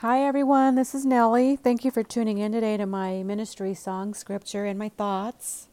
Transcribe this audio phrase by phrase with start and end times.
[0.00, 0.76] Hi, everyone.
[0.76, 1.56] This is Nellie.
[1.56, 5.66] Thank you for tuning in today to my ministry song, scripture, and my thoughts.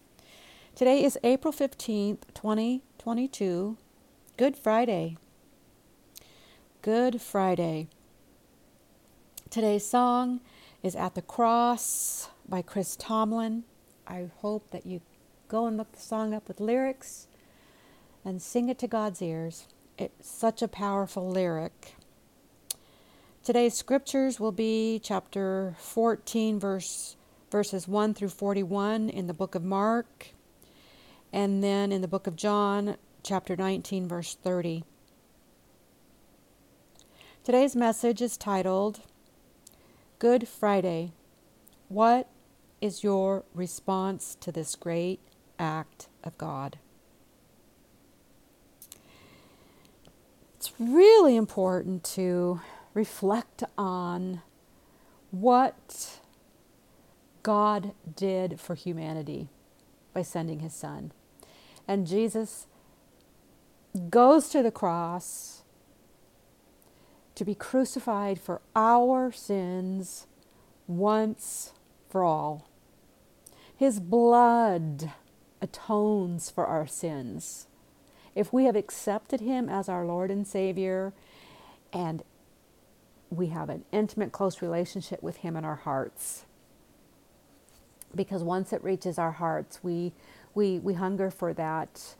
[0.73, 3.77] Today is April 15th, 2022,
[4.35, 5.17] Good Friday.
[6.81, 7.87] Good Friday.
[9.51, 10.41] Today's song
[10.81, 13.63] is At the Cross by Chris Tomlin.
[14.07, 15.01] I hope that you
[15.49, 17.27] go and look the song up with lyrics
[18.25, 19.67] and sing it to God's ears.
[19.99, 21.94] It's such a powerful lyric.
[23.45, 27.15] Today's scriptures will be chapter 14, verse,
[27.51, 30.29] verses 1 through 41 in the book of Mark,
[31.31, 34.83] and then in the book of John, chapter 19, verse 30.
[37.43, 39.01] Today's message is titled
[40.17, 41.11] Good Friday.
[41.87, 42.27] What
[42.81, 45.19] is your response to this great
[45.59, 46.79] act of God?
[50.57, 52.61] It's really important to
[52.95, 54.41] reflect on
[55.29, 56.19] what
[57.43, 59.49] God did for humanity
[60.13, 61.11] by sending his son.
[61.87, 62.65] And Jesus
[64.09, 65.61] goes to the cross
[67.35, 70.25] to be crucified for our sins
[70.87, 71.73] once
[72.09, 72.67] for all.
[73.75, 75.11] His blood
[75.61, 77.67] atones for our sins.
[78.33, 81.13] If we have accepted him as our Lord and Savior
[81.91, 82.23] and
[83.29, 86.45] we have an intimate, close relationship with Him in our hearts.
[88.13, 90.13] Because once it reaches our hearts, we,
[90.53, 92.15] we, we hunger for that.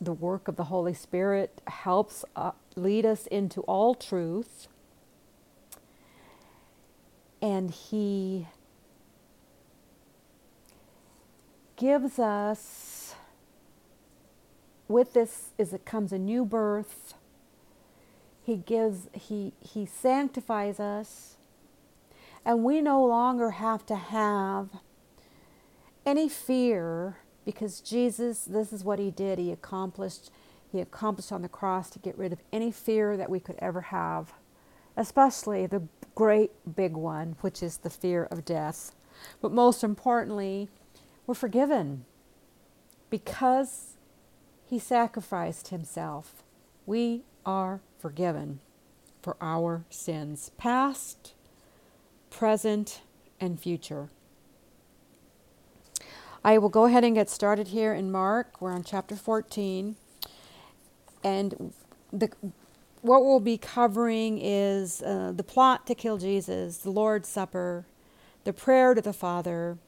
[0.00, 4.68] The work of the Holy Spirit helps uh, lead us into all truth.
[7.40, 8.46] And He
[11.76, 13.14] gives us,
[14.88, 17.14] with this, is it comes a new birth
[18.48, 21.36] he gives, he, he sanctifies us.
[22.46, 24.70] And we no longer have to have
[26.06, 29.38] any fear because Jesus, this is what he did.
[29.38, 30.30] He accomplished,
[30.72, 33.82] he accomplished on the cross to get rid of any fear that we could ever
[33.82, 34.32] have,
[34.96, 35.82] especially the
[36.14, 38.94] great big one, which is the fear of death.
[39.42, 40.70] But most importantly,
[41.26, 42.06] we're forgiven
[43.10, 43.98] because
[44.64, 46.42] he sacrificed himself.
[46.86, 48.60] We are forgiven
[49.22, 51.32] for our sins, past,
[52.28, 53.00] present,
[53.40, 54.10] and future.
[56.44, 58.60] I will go ahead and get started here in Mark.
[58.60, 59.96] We're on chapter 14.
[61.24, 61.72] And
[62.12, 62.30] the,
[63.00, 67.86] what we'll be covering is uh, the plot to kill Jesus, the Lord's Supper,
[68.44, 69.78] the prayer to the Father,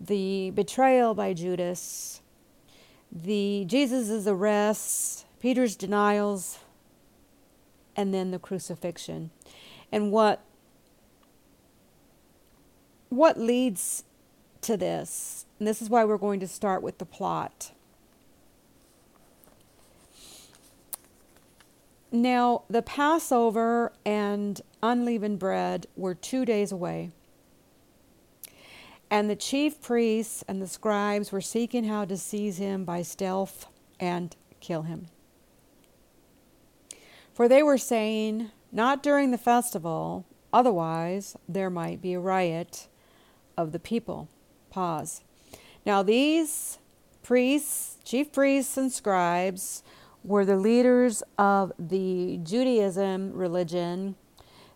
[0.00, 2.22] the betrayal by Judas,
[3.10, 6.60] the Jesus' arrest, Peter's denials,
[7.96, 9.32] and then the crucifixion.
[9.90, 10.40] And what
[13.08, 14.04] what leads
[14.60, 15.44] to this?
[15.58, 17.72] And this is why we're going to start with the plot.
[22.12, 27.10] Now, the Passover and unleavened bread were two days away.
[29.10, 33.66] And the chief priests and the scribes were seeking how to seize him by stealth
[33.98, 35.08] and kill him.
[37.34, 42.88] For they were saying, Not during the festival, otherwise there might be a riot
[43.56, 44.28] of the people.
[44.70, 45.22] Pause.
[45.84, 46.78] Now, these
[47.22, 49.82] priests, chief priests, and scribes
[50.24, 54.16] were the leaders of the Judaism religion.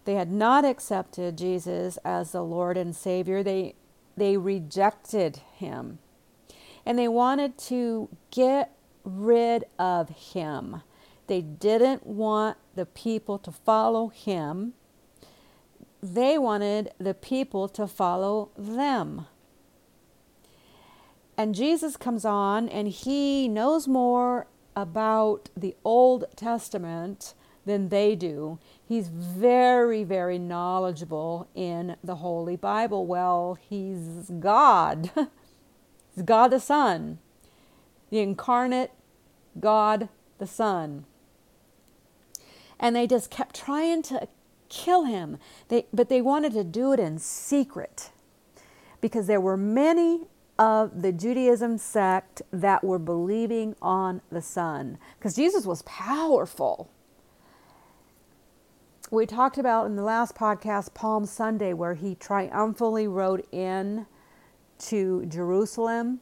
[0.04, 3.42] They had not accepted Jesus as the Lord and Savior.
[3.42, 3.74] They,
[4.16, 5.98] they rejected him.
[6.84, 8.72] And they wanted to get
[9.04, 10.82] rid of him.
[11.26, 14.74] They didn't want the people to follow him.
[16.02, 19.26] They wanted the people to follow them.
[21.36, 28.58] And Jesus comes on and he knows more about the Old Testament than they do.
[28.86, 33.06] He's very, very knowledgeable in the Holy Bible.
[33.06, 35.10] Well, he's God.
[36.14, 37.18] he's God the Son,
[38.10, 38.92] the incarnate
[39.58, 40.08] God
[40.38, 41.06] the Son
[42.78, 44.28] and they just kept trying to
[44.68, 45.38] kill him.
[45.68, 48.10] They, but they wanted to do it in secret
[49.00, 50.22] because there were many
[50.58, 56.90] of the Judaism sect that were believing on the Son because Jesus was powerful.
[59.10, 64.06] We talked about in the last podcast, Palm Sunday, where he triumphantly rode in
[64.78, 66.20] to Jerusalem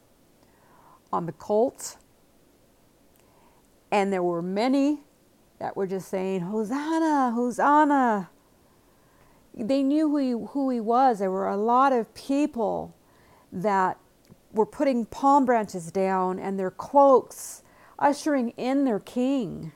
[1.11, 1.97] on the colt.
[3.91, 4.99] And there were many
[5.65, 8.29] that were just saying, Hosanna, Hosanna.
[9.57, 11.17] they knew who he, who he was.
[11.17, 12.95] There were a lot of people
[13.51, 13.97] that
[14.53, 17.63] were putting palm branches down and their cloaks,
[17.97, 19.71] ushering in their king.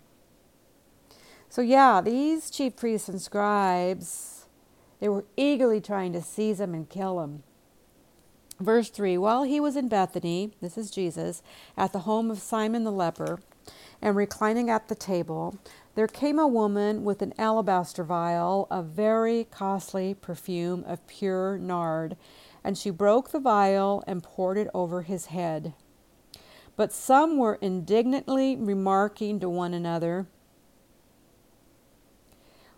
[1.49, 4.45] So, yeah, these chief priests and scribes,
[4.99, 7.41] they were eagerly trying to seize him and kill him.
[8.59, 11.41] Verse 3 While he was in Bethany, this is Jesus,
[11.75, 13.39] at the home of Simon the leper,
[14.01, 15.57] and reclining at the table,
[15.95, 22.15] there came a woman with an alabaster vial of very costly perfume of pure nard,
[22.63, 25.73] and she broke the vial and poured it over his head.
[26.75, 30.27] But some were indignantly remarking to one another,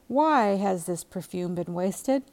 [0.08, 2.24] Why has this perfume been wasted?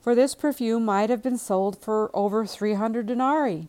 [0.00, 3.68] For this perfume might have been sold for over 300 denarii,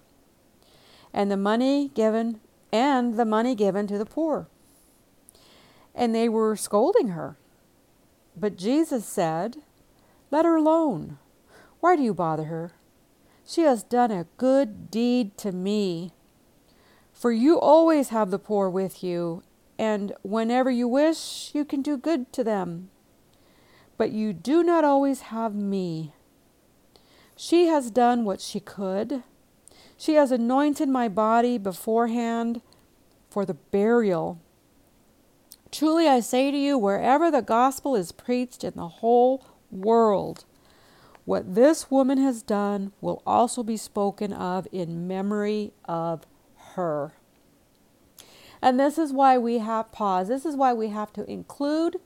[1.11, 2.39] and the money given
[2.71, 4.47] and the money given to the poor.
[5.95, 7.37] And they were scolding her.
[8.35, 9.57] But Jesus said,
[10.31, 11.17] Let her alone.
[11.79, 12.73] Why do you bother her?
[13.45, 16.11] She has done a good deed to me.
[17.11, 19.43] For you always have the poor with you,
[19.77, 22.89] and whenever you wish, you can do good to them.
[23.97, 26.13] But you do not always have me.
[27.35, 29.23] She has done what she could.
[29.99, 32.61] She has anointed my body beforehand
[33.29, 34.39] for the burial.
[35.73, 40.45] Truly I say to you, wherever the gospel is preached in the whole world,
[41.25, 46.25] what this woman has done will also be spoken of in memory of
[46.75, 47.11] her.
[48.61, 50.29] And this is why we have pause.
[50.29, 51.97] This is why we have to include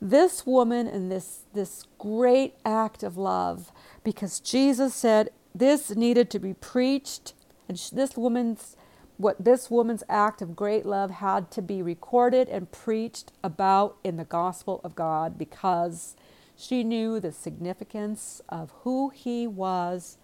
[0.00, 3.70] this woman in this, this great act of love
[4.02, 7.34] because Jesus said this needed to be preached
[7.68, 8.76] and this woman's
[9.16, 14.16] what this woman's act of great love had to be recorded and preached about in
[14.16, 16.16] the gospel of God because
[16.56, 20.18] she knew the significance of who he was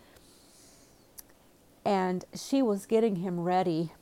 [1.85, 3.93] and she was getting him ready.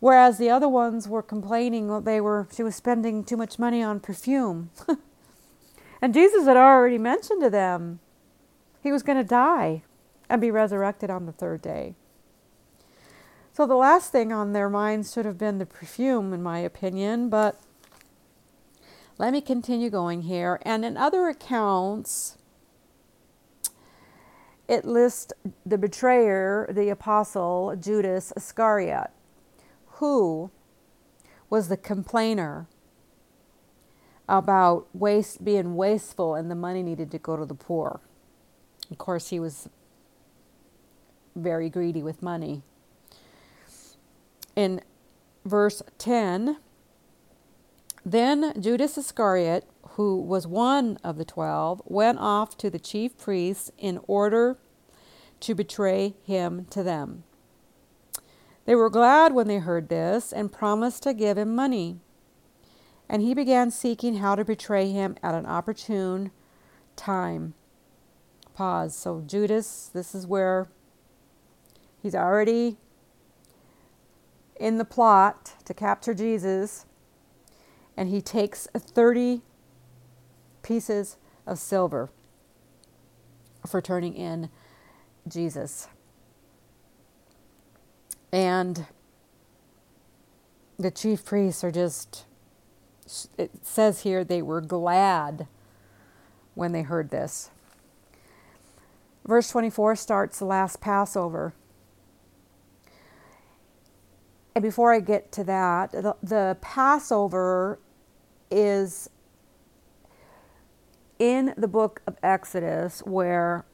[0.00, 3.80] Whereas the other ones were complaining that they were she was spending too much money
[3.80, 4.70] on perfume.
[6.02, 8.00] and Jesus had already mentioned to them
[8.82, 9.84] he was going to die
[10.32, 11.94] and be resurrected on the third day.
[13.52, 17.28] So the last thing on their minds should have been the perfume, in my opinion,
[17.28, 17.60] but
[19.18, 20.58] let me continue going here.
[20.62, 22.38] And in other accounts,
[24.66, 25.34] it lists
[25.66, 29.10] the betrayer, the apostle Judas Iscariot,
[29.98, 30.50] who
[31.50, 32.68] was the complainer
[34.26, 38.00] about waste being wasteful and the money needed to go to the poor.
[38.90, 39.68] Of course, he was
[41.34, 42.62] very greedy with money
[44.56, 44.80] in
[45.44, 46.58] verse 10
[48.04, 53.70] Then Judas Iscariot, who was one of the twelve, went off to the chief priests
[53.78, 54.58] in order
[55.40, 57.24] to betray him to them.
[58.64, 61.98] They were glad when they heard this and promised to give him money.
[63.08, 66.30] And he began seeking how to betray him at an opportune
[66.94, 67.54] time.
[68.54, 68.94] Pause.
[68.94, 70.68] So, Judas, this is where
[72.02, 72.76] he's already
[74.56, 76.86] in the plot to capture Jesus,
[77.96, 79.42] and he takes 30
[80.62, 81.16] pieces
[81.46, 82.10] of silver
[83.66, 84.50] for turning in
[85.28, 85.88] Jesus.
[88.32, 88.86] And
[90.78, 92.24] the chief priests are just,
[93.36, 95.46] it says here, they were glad
[96.54, 97.50] when they heard this.
[99.26, 101.54] Verse 24 starts the last Passover.
[104.54, 107.78] And before I get to that, the, the Passover
[108.50, 109.08] is
[111.18, 113.64] in the book of Exodus where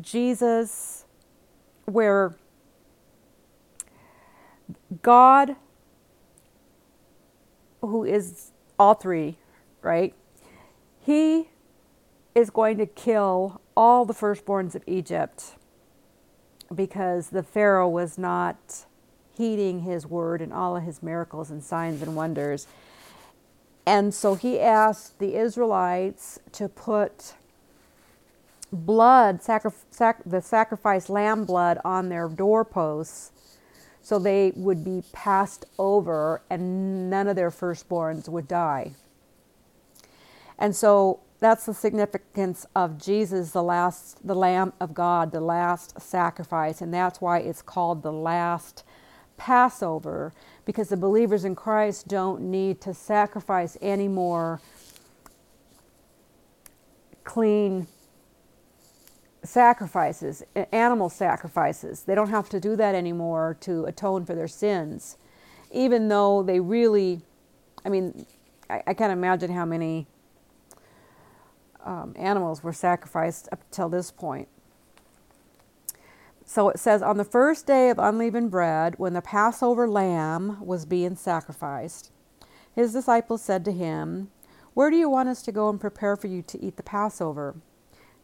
[0.00, 1.06] Jesus,
[1.86, 2.36] where
[5.02, 5.56] God,
[7.80, 9.38] who is all three,
[9.80, 10.14] right?
[11.00, 11.48] He
[12.34, 15.54] is going to kill all the firstborns of Egypt
[16.74, 18.84] because the Pharaoh was not
[19.36, 22.66] heeding his word and all of his miracles and signs and wonders.
[23.86, 27.34] And so he asked the Israelites to put
[28.72, 33.32] blood, sacri- sac- the sacrificed lamb blood, on their doorposts
[34.02, 38.92] so they would be passed over and none of their firstborns would die.
[40.58, 46.00] And so that's the significance of Jesus, the last, the Lamb of God, the last
[46.00, 48.84] sacrifice, and that's why it's called the last
[49.36, 50.32] Passover,
[50.64, 54.60] because the believers in Christ don't need to sacrifice anymore
[57.24, 57.86] clean
[59.42, 62.02] sacrifices, animal sacrifices.
[62.04, 65.16] They don't have to do that anymore to atone for their sins,
[65.70, 67.22] even though they really,
[67.84, 68.26] I mean,
[68.70, 70.06] I, I can't imagine how many
[71.84, 74.48] um, animals were sacrificed up till this point.
[76.46, 80.84] So it says, on the first day of unleavened bread, when the Passover lamb was
[80.84, 82.10] being sacrificed,
[82.74, 84.30] his disciples said to him,
[84.74, 87.56] Where do you want us to go and prepare for you to eat the Passover?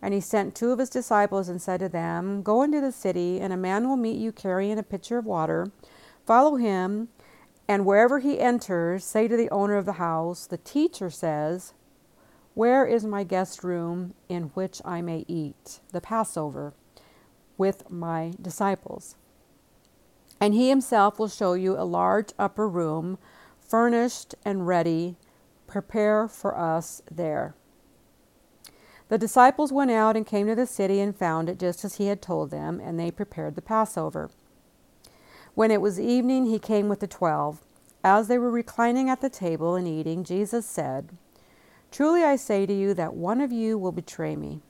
[0.02, 3.40] And he sent two of his disciples and said to them, Go into the city,
[3.40, 5.70] and a man will meet you carrying a pitcher of water.
[6.26, 7.08] Follow him,
[7.68, 11.72] and wherever he enters, say to the owner of the house, The teacher says,
[12.54, 16.74] Where is my guest room in which I may eat the Passover
[17.56, 19.16] with my disciples?
[20.40, 23.18] And he himself will show you a large upper room,
[23.60, 25.16] furnished and ready.
[25.66, 27.54] Prepare for us there.
[29.08, 32.06] The disciples went out and came to the city and found it just as he
[32.06, 34.30] had told them, and they prepared the Passover.
[35.54, 37.62] When it was evening, he came with the twelve.
[38.02, 41.10] As they were reclining at the table and eating, Jesus said,
[41.90, 44.60] Truly I say to you that one of you will betray me,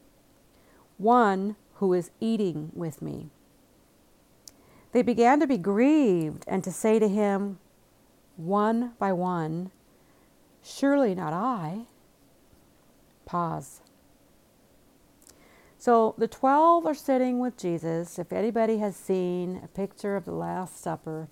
[0.97, 3.31] one who is eating with me.
[4.93, 7.59] They began to be grieved and to say to him,
[8.37, 9.71] one by one,
[10.63, 11.87] Surely not I.
[13.25, 13.81] Pause.
[15.79, 18.19] So the 12 are sitting with Jesus.
[18.19, 21.29] If anybody has seen a picture of the Last Supper,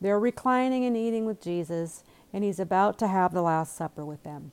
[0.00, 4.22] they're reclining and eating with Jesus, and he's about to have the Last Supper with
[4.22, 4.52] them.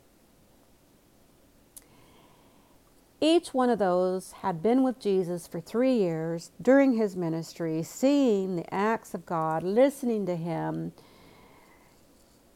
[3.23, 8.55] Each one of those had been with Jesus for three years during his ministry, seeing
[8.55, 10.91] the acts of God, listening to him,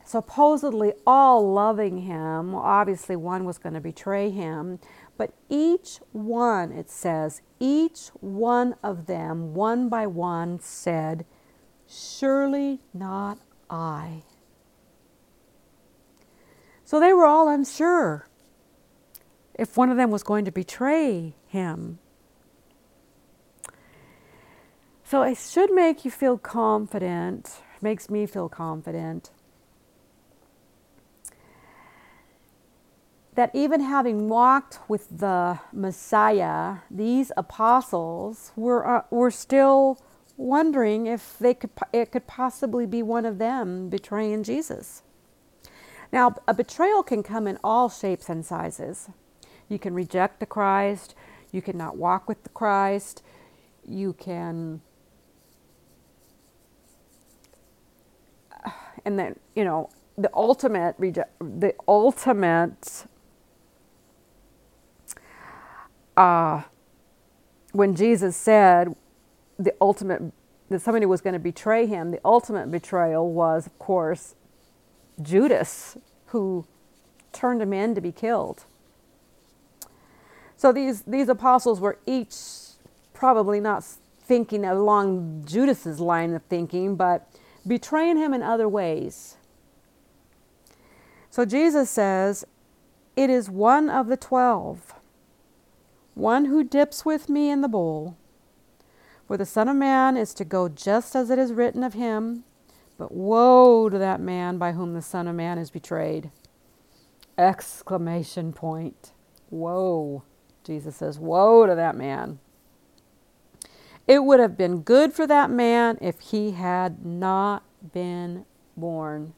[0.04, 2.56] supposedly all loving him.
[2.56, 4.80] Obviously, one was going to betray him,
[5.18, 11.28] but each one, it says, each one of them, one by one, said,
[11.88, 13.38] Surely not
[13.70, 14.24] I.
[16.84, 18.28] So they were all unsure
[19.58, 22.00] if one of them was going to betray him.
[25.04, 29.32] So it should make you feel confident, makes me feel confident
[33.36, 40.02] that even having walked with the Messiah, these apostles were, uh, were still
[40.38, 45.04] wondering if they could, it could possibly be one of them betraying Jesus.
[46.12, 49.10] Now, a betrayal can come in all shapes and sizes.
[49.70, 51.16] You can reject the Christ,
[51.52, 53.24] you cannot walk with the Christ,
[53.88, 54.82] you can,
[59.06, 63.06] and then, you know, the ultimate, reject, the ultimate
[66.18, 66.64] uh,
[67.72, 68.96] when Jesus said
[69.60, 70.22] the ultimate
[70.70, 74.36] that somebody was going to betray him, the ultimate betrayal was, of course,
[75.22, 76.66] Judas, who
[77.32, 78.66] turned him in to be killed.
[80.58, 82.36] So these these apostles were each
[83.14, 87.30] probably not thinking along Judas's line of thinking, but
[87.68, 89.38] betraying him in other ways.
[91.30, 92.46] So Jesus says,
[93.16, 94.94] "It is one of the twelve
[96.16, 98.16] one who dips with me in the bowl.
[99.28, 102.46] For the Son of Man is to go just as it is written of him,
[102.98, 106.32] but woe to that man by whom the Son of Man is betrayed.
[107.38, 109.12] Exclamation point.
[109.50, 110.24] Woe.
[110.66, 112.40] Jesus says, Woe to that man.
[114.08, 118.46] It would have been good for that man if he had not been
[118.76, 119.34] born.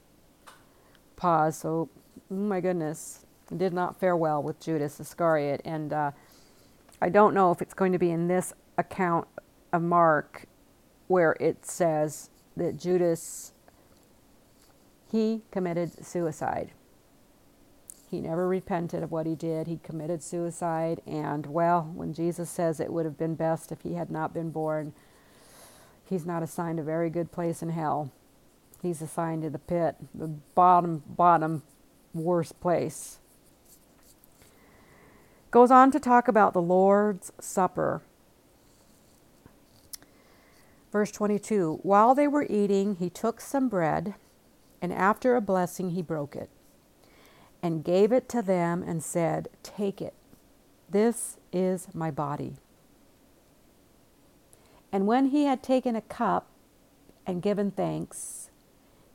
[1.15, 1.57] Pause.
[1.57, 1.89] So,
[2.31, 5.61] oh my goodness, did not fare well with Judas Iscariot.
[5.63, 6.11] And uh,
[7.01, 9.27] I don't know if it's going to be in this account
[9.71, 10.45] of Mark
[11.07, 13.53] where it says that Judas
[15.09, 16.71] he committed suicide.
[18.09, 19.67] He never repented of what he did.
[19.67, 23.95] He committed suicide and well, when Jesus says it would have been best if he
[23.95, 24.93] had not been born,
[26.09, 28.11] he's not assigned a very good place in hell.
[28.81, 31.63] He's assigned to the pit, the bottom bottom
[32.13, 33.19] worst place.
[35.51, 38.01] Goes on to talk about the Lord's Supper.
[40.91, 44.15] Verse 22 While they were eating, he took some bread,
[44.81, 46.49] and after a blessing, he broke it,
[47.61, 50.13] and gave it to them, and said, Take it.
[50.89, 52.55] This is my body.
[54.91, 56.47] And when he had taken a cup
[57.25, 58.49] and given thanks,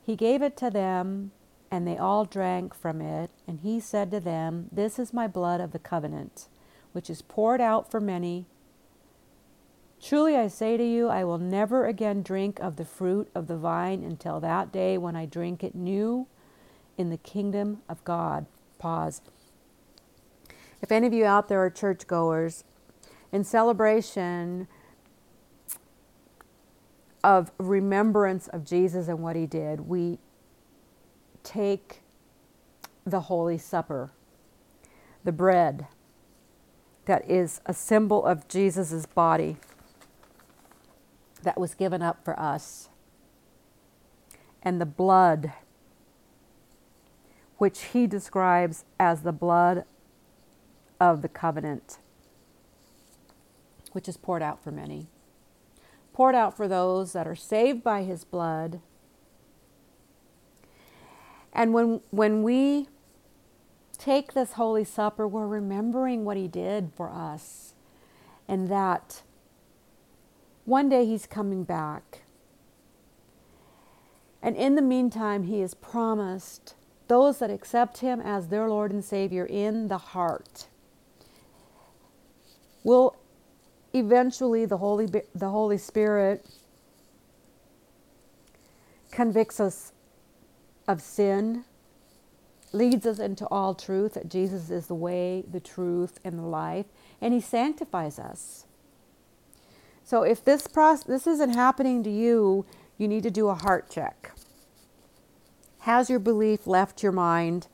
[0.02, 1.32] he gave it to them
[1.70, 3.30] and they all drank from it.
[3.48, 6.48] And he said to them, This is my blood of the covenant,
[6.92, 8.44] which is poured out for many.
[10.00, 13.56] Truly I say to you, I will never again drink of the fruit of the
[13.56, 16.26] vine until that day when I drink it new
[16.98, 18.46] in the kingdom of God.
[18.78, 19.22] Pause.
[20.80, 22.64] If any of you out there are churchgoers,
[23.30, 24.68] in celebration
[27.24, 30.18] of remembrance of Jesus and what he did, we
[31.42, 32.02] take
[33.06, 34.10] the Holy Supper,
[35.24, 35.86] the bread
[37.04, 39.56] that is a symbol of Jesus' body
[41.42, 42.88] that was given up for us,
[44.62, 45.52] and the blood,
[47.62, 49.84] which he describes as the blood
[50.98, 51.98] of the covenant,
[53.92, 55.06] which is poured out for many.
[56.12, 58.80] Poured out for those that are saved by his blood.
[61.52, 62.88] And when, when we
[63.96, 67.74] take this Holy Supper, we're remembering what He did for us
[68.48, 69.22] and that
[70.64, 72.22] one day He's coming back.
[74.42, 76.74] And in the meantime, He has promised
[77.08, 80.66] those that accept Him as their Lord and Savior in the heart
[82.84, 83.16] will
[83.92, 86.46] eventually the Holy, the Holy Spirit
[89.10, 89.92] convicts us
[90.88, 91.64] of sin
[92.72, 96.86] leads us into all truth, that Jesus is the way, the truth, and the life,
[97.20, 98.66] and He sanctifies us.
[100.04, 102.66] So if this process, this isn't happening to you,
[102.98, 104.32] you need to do a heart check.
[105.82, 107.66] Has your belief left your mind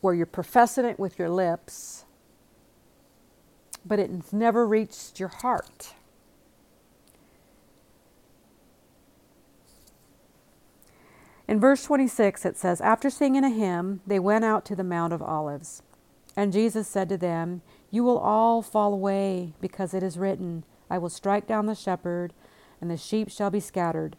[0.00, 2.04] where you're professing it with your lips,
[3.84, 5.94] but it's never reached your heart?
[11.48, 15.12] In verse 26, it says, After singing a hymn, they went out to the Mount
[15.12, 15.82] of Olives.
[16.36, 20.98] And Jesus said to them, You will all fall away, because it is written, I
[20.98, 22.32] will strike down the shepherd,
[22.80, 24.16] and the sheep shall be scattered.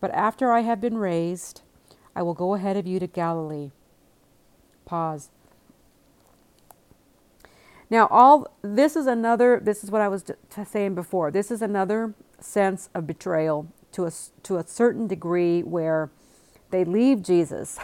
[0.00, 1.62] But after I have been raised,
[2.16, 3.70] I will go ahead of you to Galilee.
[4.84, 5.30] Pause.
[7.90, 10.24] Now, all this is another, this is what I was
[10.66, 11.30] saying before.
[11.30, 16.10] This is another sense of betrayal to a, to a certain degree where
[16.70, 17.78] they leave Jesus,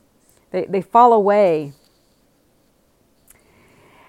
[0.50, 1.72] they, they fall away.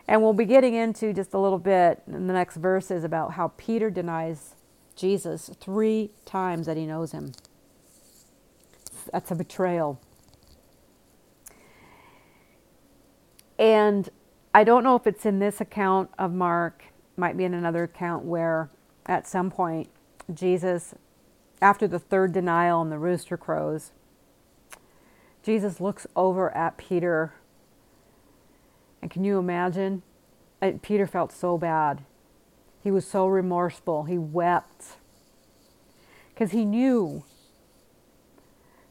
[0.08, 3.50] And we'll be getting into just a little bit in the next verses about how
[3.58, 4.56] Peter denies
[4.96, 7.34] Jesus three times that he knows him.
[9.12, 10.00] That's a betrayal.
[13.60, 14.10] And
[14.54, 16.84] I don't know if it's in this account of Mark,
[17.16, 18.70] might be in another account where
[19.06, 19.90] at some point
[20.34, 20.94] Jesus,
[21.62, 23.92] after the third denial and the rooster crows,
[25.44, 27.34] Jesus looks over at Peter.
[29.02, 30.04] And can you imagine?
[30.82, 32.04] Peter felt so bad.
[32.84, 34.04] He was so remorseful.
[34.04, 34.98] He wept.
[36.34, 37.24] Because he knew.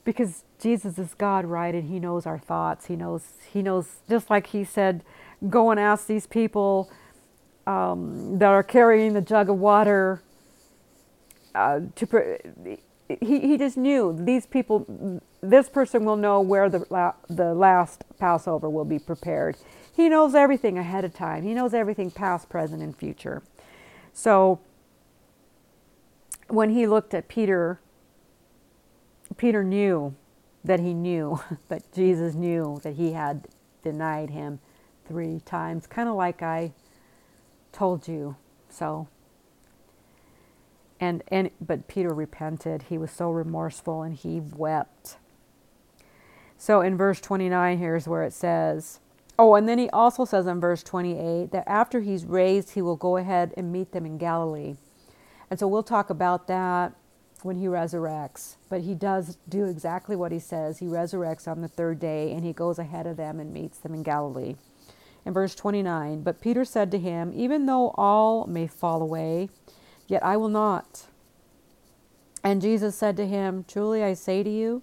[0.06, 1.74] Because Jesus is God, right?
[1.74, 2.86] And he knows our thoughts.
[2.86, 5.02] He knows, he knows, just like he said,
[5.50, 6.90] go and ask these people
[7.66, 10.22] um, that are carrying the jug of water
[11.54, 12.06] uh, to
[13.08, 18.04] he, he just knew these people, this person will know where the, la- the last
[18.18, 19.56] Passover will be prepared.
[19.94, 21.42] He knows everything ahead of time.
[21.42, 23.42] He knows everything past, present, and future.
[24.12, 24.60] So
[26.48, 27.80] when he looked at Peter,
[29.36, 30.14] Peter knew
[30.64, 33.48] that he knew that Jesus knew that he had
[33.82, 34.58] denied him
[35.06, 36.72] three times, kind of like I
[37.72, 38.36] told you.
[38.68, 39.08] So
[41.00, 42.84] and, and but Peter repented.
[42.88, 45.16] He was so remorseful and he wept.
[46.58, 49.00] So in verse 29, here's where it says,
[49.38, 52.96] Oh, and then he also says in verse 28 that after he's raised, he will
[52.96, 54.76] go ahead and meet them in Galilee.
[55.50, 56.94] And so we'll talk about that
[57.42, 58.56] when he resurrects.
[58.68, 60.78] But he does do exactly what he says.
[60.78, 63.94] He resurrects on the third day and he goes ahead of them and meets them
[63.94, 64.56] in Galilee.
[65.24, 69.48] In verse 29, but Peter said to him, Even though all may fall away,
[70.06, 71.06] yet I will not.
[72.44, 74.82] And Jesus said to him, Truly I say to you,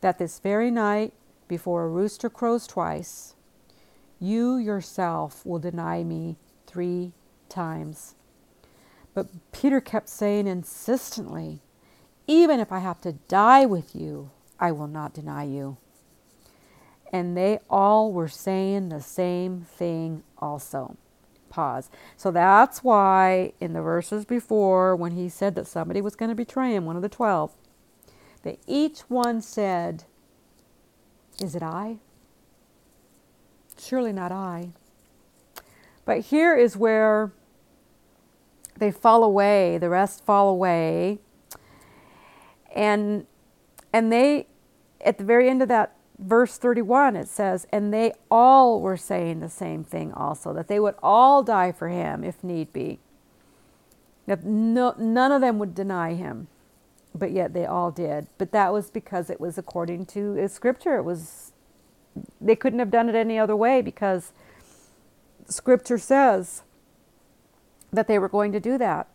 [0.00, 1.14] that this very night,
[1.48, 3.34] before a rooster crows twice,
[4.20, 7.12] you yourself will deny me three
[7.48, 8.15] times.
[9.16, 11.62] But Peter kept saying insistently,
[12.26, 15.78] Even if I have to die with you, I will not deny you.
[17.10, 20.98] And they all were saying the same thing also
[21.48, 21.88] pause.
[22.18, 26.34] So that's why in the verses before, when he said that somebody was going to
[26.34, 27.52] betray him, one of the twelve,
[28.42, 30.04] that each one said,
[31.40, 31.96] Is it I?
[33.78, 34.72] Surely not I.
[36.04, 37.32] But here is where
[38.78, 41.18] they fall away, the rest fall away.
[42.74, 43.26] And
[43.92, 44.48] and they
[45.04, 49.40] at the very end of that verse 31 it says and they all were saying
[49.40, 52.98] the same thing also that they would all die for him if need be.
[54.26, 56.48] That no, none of them would deny him
[57.18, 58.26] but yet they all did.
[58.38, 60.96] But that was because it was according to scripture.
[60.96, 61.52] It was
[62.40, 64.32] they couldn't have done it any other way because
[65.48, 66.62] scripture says
[67.96, 69.08] that they were going to do that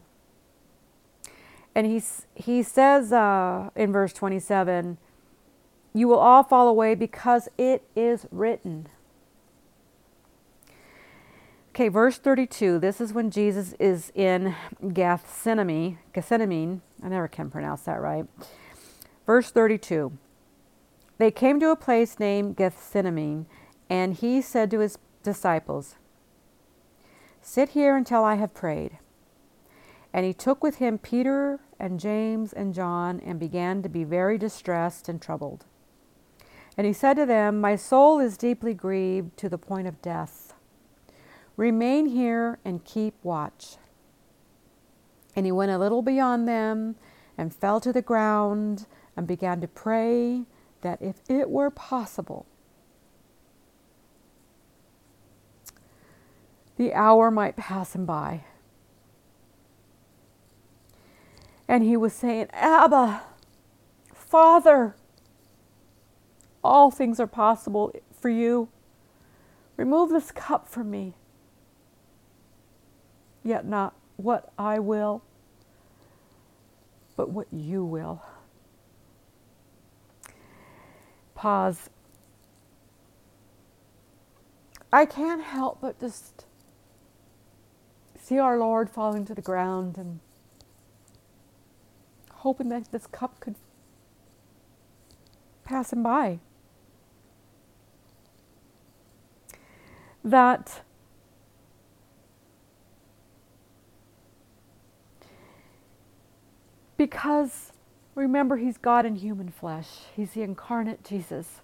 [1.73, 2.01] and he,
[2.35, 4.97] he says uh, in verse 27
[5.93, 8.87] you will all fall away because it is written.
[11.71, 12.79] Okay, verse 32.
[12.79, 14.55] This is when Jesus is in
[14.93, 15.99] Gethsemane.
[16.13, 16.81] Gethsemane.
[17.03, 18.25] I never can pronounce that right.
[19.25, 20.17] Verse 32.
[21.17, 23.45] They came to a place named Gethsemane,
[23.89, 25.95] and he said to his disciples,
[27.41, 28.99] Sit here until I have prayed.
[30.13, 34.37] And he took with him Peter and James and John and began to be very
[34.37, 35.65] distressed and troubled.
[36.77, 40.53] And he said to them, My soul is deeply grieved to the point of death.
[41.57, 43.77] Remain here and keep watch.
[45.35, 46.95] And he went a little beyond them
[47.37, 48.85] and fell to the ground
[49.17, 50.43] and began to pray
[50.81, 52.45] that if it were possible,
[56.81, 58.43] the hour might pass him by.
[61.67, 63.21] And he was saying, Abba,
[64.15, 64.95] Father,
[66.63, 68.67] all things are possible for you.
[69.77, 71.13] Remove this cup from me.
[73.43, 75.21] Yet not what I will,
[77.15, 78.23] but what you will.
[81.35, 81.91] Pause.
[84.91, 86.45] I can't help but just
[88.31, 90.21] see our Lord falling to the ground and
[92.31, 93.55] hoping that this cup could
[95.65, 96.39] pass him by.
[100.23, 100.83] that
[106.95, 107.73] because
[108.15, 111.59] remember, he's God in human flesh, he's the incarnate Jesus.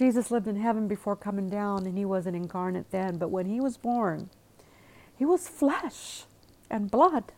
[0.00, 3.60] Jesus lived in heaven before coming down, and he wasn't incarnate then, but when he
[3.60, 4.30] was born,
[5.14, 6.22] he was flesh
[6.70, 7.32] and blood.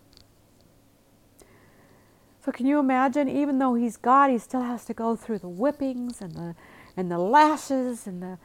[2.44, 3.28] So, can you imagine?
[3.28, 6.54] Even though he's God, he still has to go through the whippings and the,
[6.96, 8.38] and the lashes and the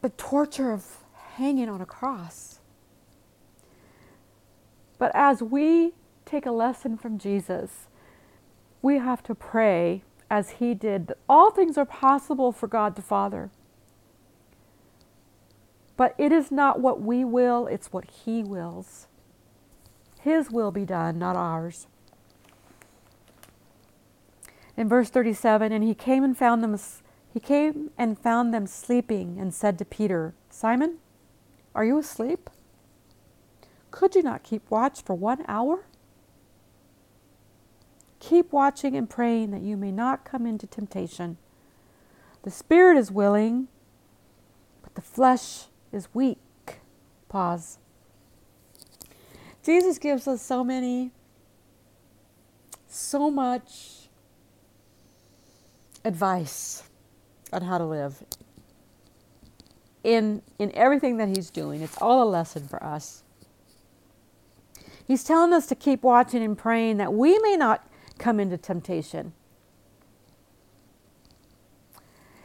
[0.00, 0.96] the torture of
[1.36, 2.58] hanging on a cross.
[4.98, 5.92] But as we
[6.24, 7.86] take a lesson from Jesus,
[8.82, 13.02] we have to pray as he did that all things are possible for God the
[13.02, 13.50] Father.
[15.94, 19.08] But it is not what we will, it's what he wills.
[20.22, 21.86] His will be done, not ours.
[24.74, 26.78] In verse 37, and he came and found them
[27.30, 30.96] he came and found them sleeping and said to Peter, Simon,
[31.74, 32.48] are you asleep?
[33.90, 35.84] Could you not keep watch for one hour?
[38.22, 41.38] Keep watching and praying that you may not come into temptation.
[42.44, 43.66] The spirit is willing,
[44.80, 46.38] but the flesh is weak.
[47.28, 47.78] Pause.
[49.64, 51.10] Jesus gives us so many,
[52.86, 54.08] so much
[56.04, 56.84] advice
[57.52, 58.22] on how to live.
[60.04, 63.24] In, in everything that he's doing, it's all a lesson for us.
[65.08, 67.84] He's telling us to keep watching and praying that we may not
[68.22, 69.32] come into temptation.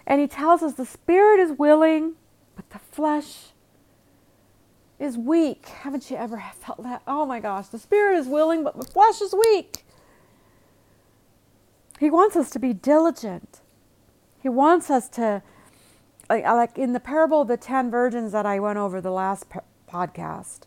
[0.06, 2.14] And he tells us the spirit is willing,
[2.56, 3.52] but the flesh
[5.00, 5.68] is weak.
[5.68, 7.04] Haven't you ever felt that?
[7.06, 9.86] Oh my gosh, the spirit is willing, but the flesh is weak.
[12.00, 13.62] He wants us to be diligent.
[14.42, 15.44] He wants us to,
[16.30, 19.46] like, in the parable of the ten virgins that I went over the last
[19.88, 20.62] podcast.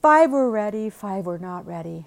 [0.00, 2.06] Five were ready, five were not ready.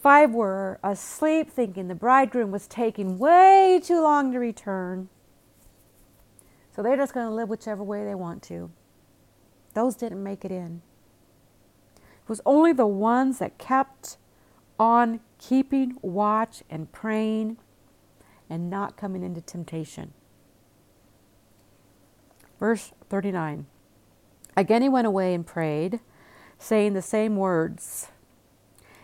[0.00, 5.10] Five were asleep, thinking the bridegroom was taking way too long to return.
[6.74, 8.70] So they're just going to live whichever way they want to.
[9.74, 10.80] Those didn't make it in.
[11.96, 14.16] It was only the ones that kept
[14.78, 17.58] on keeping watch and praying
[18.48, 20.14] and not coming into temptation.
[22.58, 23.66] Verse 39
[24.56, 26.00] Again he went away and prayed,
[26.58, 28.08] saying the same words.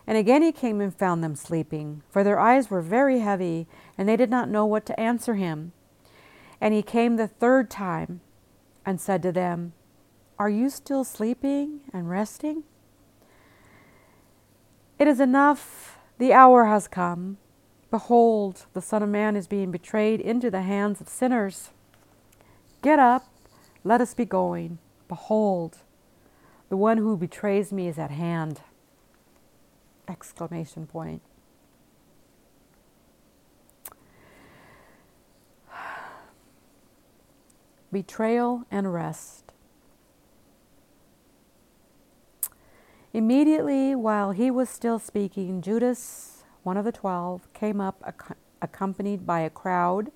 [0.06, 3.66] And again he came and found them sleeping, for their eyes were very heavy,
[3.98, 5.72] and they did not know what to answer him.
[6.60, 8.20] And he came the third time
[8.84, 9.72] and said to them,
[10.38, 12.62] Are you still sleeping and resting?
[14.98, 17.36] It is enough, the hour has come.
[17.90, 21.70] Behold, the Son of Man is being betrayed into the hands of sinners.
[22.80, 23.26] Get up,
[23.84, 24.78] let us be going.
[25.08, 25.78] Behold,
[26.68, 28.60] the one who betrays me is at hand.
[30.08, 31.22] Exclamation point.
[37.92, 39.52] Betrayal and arrest.
[43.12, 49.26] Immediately while he was still speaking, Judas, one of the twelve, came up ac- accompanied
[49.26, 50.10] by a crowd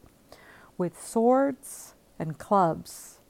[0.76, 3.20] with swords and clubs,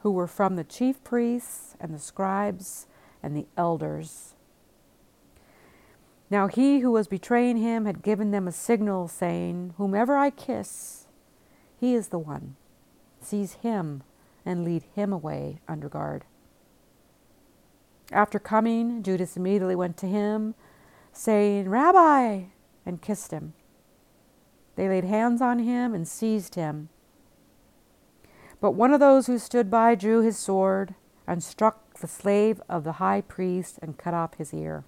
[0.00, 2.86] who were from the chief priests and the scribes
[3.22, 4.33] and the elders.
[6.30, 11.06] Now he who was betraying him had given them a signal, saying, Whomever I kiss,
[11.78, 12.56] he is the one.
[13.20, 14.02] Seize him
[14.44, 16.24] and lead him away under guard.
[18.12, 20.54] After coming, Judas immediately went to him,
[21.12, 22.44] saying, Rabbi,
[22.84, 23.54] and kissed him.
[24.76, 26.88] They laid hands on him and seized him.
[28.60, 30.94] But one of those who stood by drew his sword
[31.26, 34.84] and struck the slave of the high priest and cut off his ear.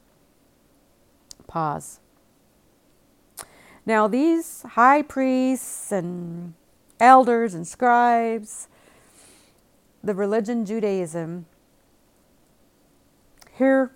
[3.86, 6.52] Now, these high priests and
[7.00, 8.68] elders and scribes,
[10.04, 11.46] the religion Judaism,
[13.54, 13.92] here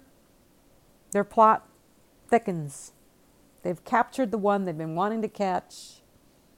[1.13, 1.69] their plot
[2.29, 2.93] thickens.
[3.63, 6.01] They've captured the one they've been wanting to catch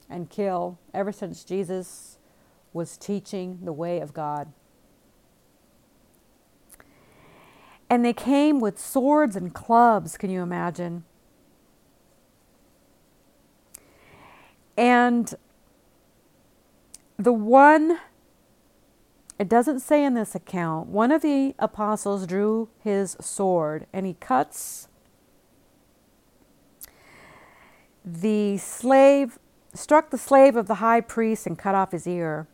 [0.09, 2.17] and kill ever since Jesus
[2.71, 4.53] was teaching the way of God.
[7.93, 11.03] And they came with swords and clubs, can you imagine?
[14.75, 15.31] And
[17.17, 17.99] the one,
[19.37, 24.15] it doesn't say in this account, one of the apostles drew his sword and he
[24.15, 24.87] cuts
[28.03, 29.37] the slave,
[29.75, 32.47] struck the slave of the high priest and cut off his ear.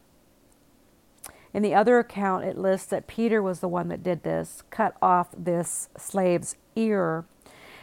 [1.53, 4.95] In the other account, it lists that Peter was the one that did this, cut
[5.01, 7.25] off this slave's ear.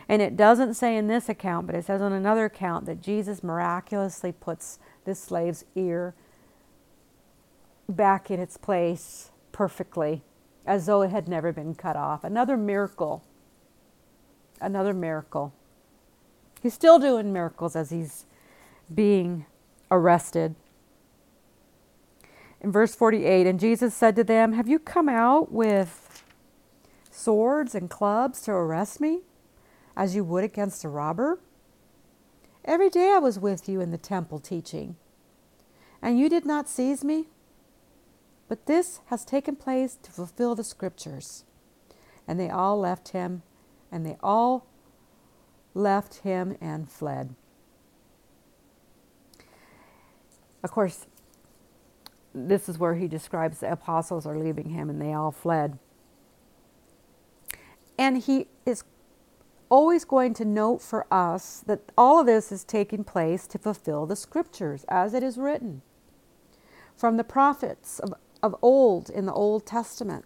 [0.08, 3.42] And it doesn't say in this account, but it says on another account that Jesus
[3.42, 6.14] miraculously puts this slave's ear
[7.88, 10.22] back in its place perfectly,
[10.64, 12.22] as though it had never been cut off.
[12.22, 13.24] Another miracle.
[14.60, 15.52] Another miracle.
[16.62, 18.26] He's still doing miracles as he's
[18.92, 19.46] being
[19.90, 20.54] arrested.
[22.60, 26.24] In verse 48, and Jesus said to them, Have you come out with
[27.10, 29.20] swords and clubs to arrest me,
[29.96, 31.38] as you would against a robber?
[32.64, 34.96] Every day I was with you in the temple teaching,
[36.02, 37.26] and you did not seize me.
[38.48, 41.44] But this has taken place to fulfill the scriptures.
[42.28, 43.42] And they all left him,
[43.90, 44.66] and they all
[45.74, 47.34] left him and fled.
[50.62, 51.06] Of course,
[52.36, 55.78] this is where he describes the apostles are leaving him and they all fled.
[57.98, 58.84] And he is
[59.68, 64.06] always going to note for us that all of this is taking place to fulfill
[64.06, 65.82] the scriptures as it is written
[66.94, 70.24] from the prophets of, of old in the Old Testament.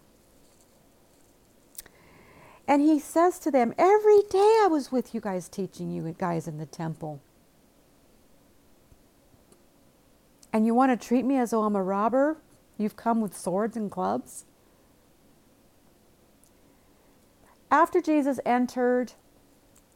[2.67, 6.47] And he says to them, Every day I was with you guys teaching you guys
[6.47, 7.21] in the temple.
[10.53, 12.37] And you want to treat me as though I'm a robber?
[12.77, 14.45] You've come with swords and clubs?
[17.69, 19.13] After Jesus entered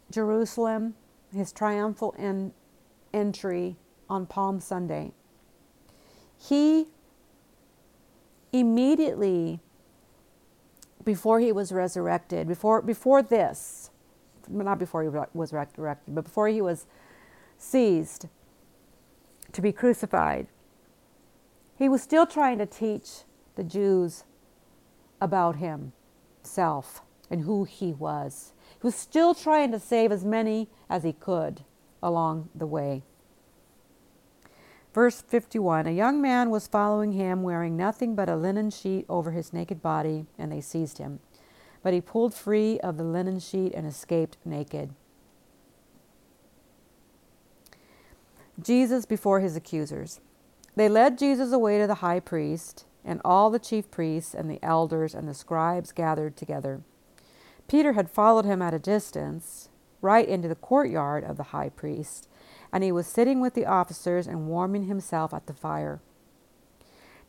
[0.09, 0.95] Jerusalem,
[1.33, 2.53] his triumphal en-
[3.13, 3.75] entry
[4.09, 5.11] on Palm Sunday,
[6.37, 6.87] he
[8.53, 9.59] immediately,
[11.03, 13.89] before he was resurrected, before, before this,
[14.47, 16.85] not before he was resurrected, but before he was
[17.57, 18.27] seized,
[19.55, 20.47] to be crucified.
[21.77, 23.23] He was still trying to teach
[23.55, 24.23] the Jews
[25.19, 28.53] about himself and who he was.
[28.81, 31.63] He was still trying to save as many as he could
[32.03, 33.03] along the way.
[34.93, 39.31] Verse 51 A young man was following him, wearing nothing but a linen sheet over
[39.31, 41.19] his naked body, and they seized him.
[41.83, 44.93] But he pulled free of the linen sheet and escaped naked.
[48.61, 50.19] Jesus before his accusers.
[50.75, 54.63] They led Jesus away to the high priest, and all the chief priests and the
[54.63, 56.81] elders and the scribes gathered together.
[57.67, 59.69] Peter had followed him at a distance,
[60.01, 62.27] right into the courtyard of the high priest,
[62.71, 66.01] and he was sitting with the officers and warming himself at the fire.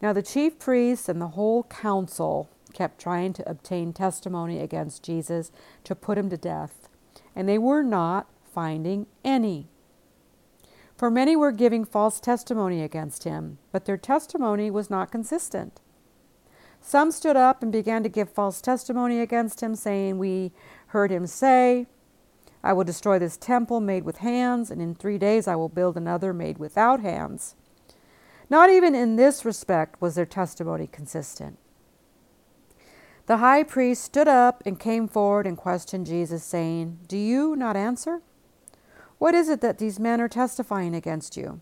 [0.03, 5.51] Now the chief priests and the whole council kept trying to obtain testimony against Jesus
[5.85, 6.89] to put him to death,
[7.35, 9.69] and they were not finding any.
[10.97, 15.81] For many were giving false testimony against him, but their testimony was not consistent.
[16.81, 20.53] Some stood up and began to give false testimony against him, saying, We
[20.89, 21.87] heard him say,
[22.63, 25.97] I will destroy this temple made with hands, and in three days I will build
[25.97, 27.57] another made without hands.
[28.49, 31.59] Not even in this respect was their testimony consistent.
[33.27, 37.77] The high priest stood up and came forward and questioned Jesus, saying, Do you not
[37.77, 38.23] answer?
[39.19, 41.61] What is it that these men are testifying against you?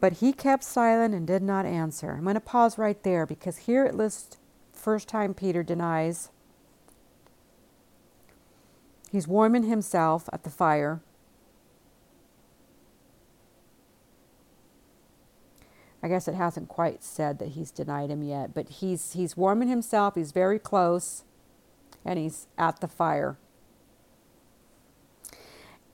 [0.00, 2.12] But he kept silent and did not answer.
[2.12, 4.38] I'm going to pause right there because here it lists
[4.72, 6.30] first time Peter denies.
[9.10, 11.00] He's warming himself at the fire.
[16.02, 19.68] I guess it hasn't quite said that he's denied him yet, but he's he's warming
[19.68, 21.24] himself, he's very close,
[22.04, 23.38] and he's at the fire.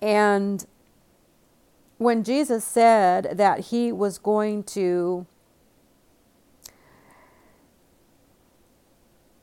[0.03, 0.67] And
[1.99, 5.27] when Jesus said that he was going to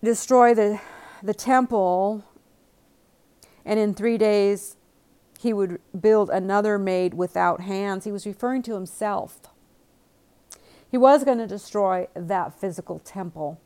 [0.03, 0.81] destroy the,
[1.23, 2.25] the temple,
[3.63, 4.75] and in three days
[5.39, 9.39] he would build another made without hands, he was referring to himself.
[10.91, 13.61] He was going to destroy that physical temple,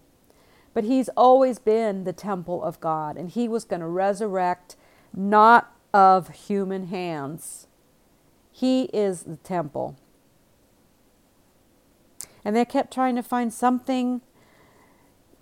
[0.76, 4.76] but he's always been the temple of God, and he was going to resurrect
[5.16, 7.68] not of human hands.
[8.52, 9.98] He is the temple.
[12.44, 14.22] And they kept trying to find something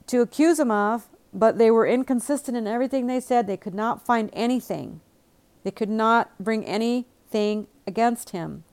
[0.07, 3.47] to accuse him of, but they were inconsistent in everything they said.
[3.47, 5.01] They could not find anything,
[5.63, 8.63] they could not bring anything against him.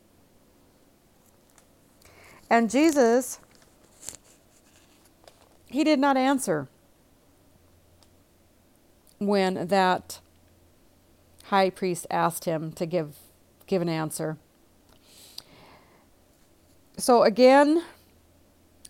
[2.50, 3.40] And Jesus,
[5.66, 6.66] he did not answer
[9.18, 10.20] when that
[11.48, 13.16] high priest asked him to give
[13.66, 14.38] give an answer.
[16.96, 17.82] So again,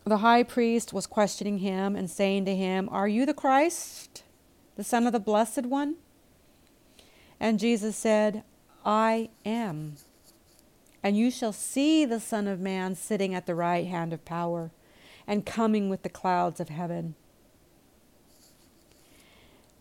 [0.04, 4.22] the high priest was questioning him and saying to him, Are you the Christ,
[4.76, 5.96] the Son of the Blessed One?
[7.38, 8.42] And Jesus said,
[8.84, 9.96] I am.
[11.02, 14.70] And you shall see the Son of Man sitting at the right hand of power
[15.26, 17.14] and coming with the clouds of heaven.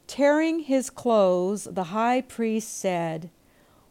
[0.08, 3.30] Tearing his clothes, the high priest said,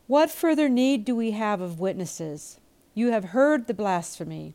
[0.06, 2.58] What further need do we have of witnesses?
[2.94, 4.54] You have heard the blasphemy.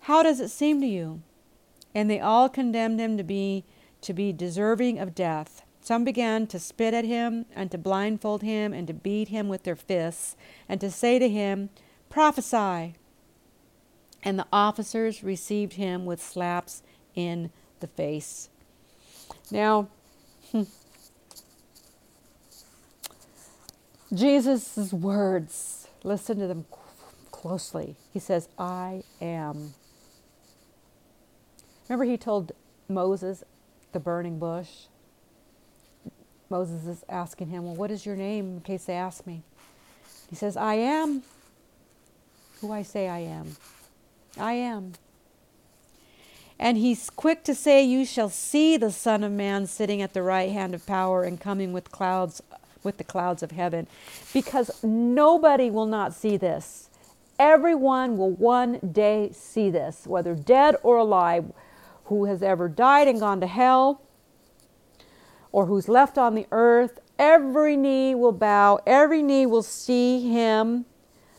[0.00, 1.22] How does it seem to you?
[1.94, 3.64] And they all condemned him to be
[4.02, 5.62] to be deserving of death.
[5.80, 9.64] Some began to spit at him and to blindfold him and to beat him with
[9.64, 10.36] their fists
[10.68, 11.70] and to say to him,
[12.08, 12.94] Prophesy.
[14.22, 16.82] And the officers received him with slaps
[17.14, 18.48] in the face.
[19.50, 19.88] Now,
[20.52, 20.62] Hmm.
[24.14, 26.66] Jesus' words, listen to them
[27.30, 27.96] closely.
[28.12, 29.74] He says, I am.
[31.88, 32.52] Remember, he told
[32.88, 33.42] Moses
[33.92, 34.68] the burning bush?
[36.50, 39.42] Moses is asking him, Well, what is your name in case they ask me?
[40.28, 41.22] He says, I am
[42.60, 43.56] who I say I am.
[44.38, 44.92] I am.
[46.62, 50.22] And he's quick to say, You shall see the Son of Man sitting at the
[50.22, 52.40] right hand of power and coming with clouds
[52.84, 53.88] with the clouds of heaven.
[54.32, 56.88] Because nobody will not see this.
[57.36, 61.46] Everyone will one day see this, whether dead or alive,
[62.04, 64.00] who has ever died and gone to hell,
[65.50, 67.00] or who's left on the earth.
[67.18, 70.84] Every knee will bow, every knee will see him,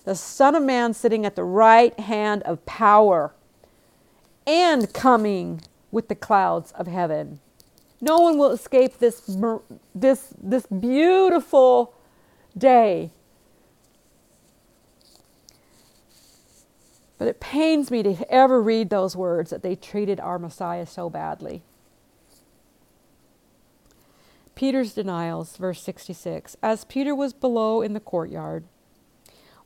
[0.03, 3.33] the Son of Man sitting at the right hand of power
[4.45, 7.39] and coming with the clouds of heaven.
[8.01, 9.37] No one will escape this,
[9.95, 11.93] this, this beautiful
[12.57, 13.11] day.
[17.17, 21.09] But it pains me to ever read those words that they treated our Messiah so
[21.09, 21.63] badly.
[24.55, 26.57] Peter's denials, verse 66.
[26.61, 28.65] As Peter was below in the courtyard,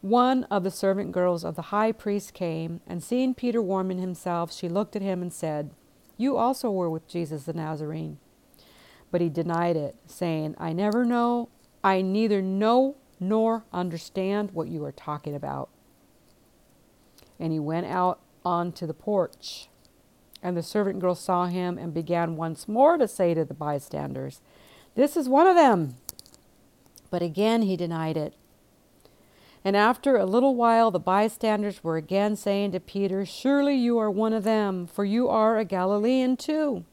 [0.01, 4.53] one of the servant girls of the high priest came, and seeing Peter warming himself,
[4.53, 5.71] she looked at him and said,
[6.17, 8.19] You also were with Jesus the Nazarene.
[9.11, 11.49] But he denied it, saying, I never know,
[11.83, 15.69] I neither know nor understand what you are talking about.
[17.39, 19.67] And he went out onto the porch.
[20.43, 24.41] And the servant girl saw him and began once more to say to the bystanders,
[24.95, 25.95] This is one of them.
[27.09, 28.35] But again he denied it.
[29.63, 34.11] And after a little while, the bystanders were again saying to Peter, Surely you are
[34.11, 36.85] one of them, for you are a Galilean too.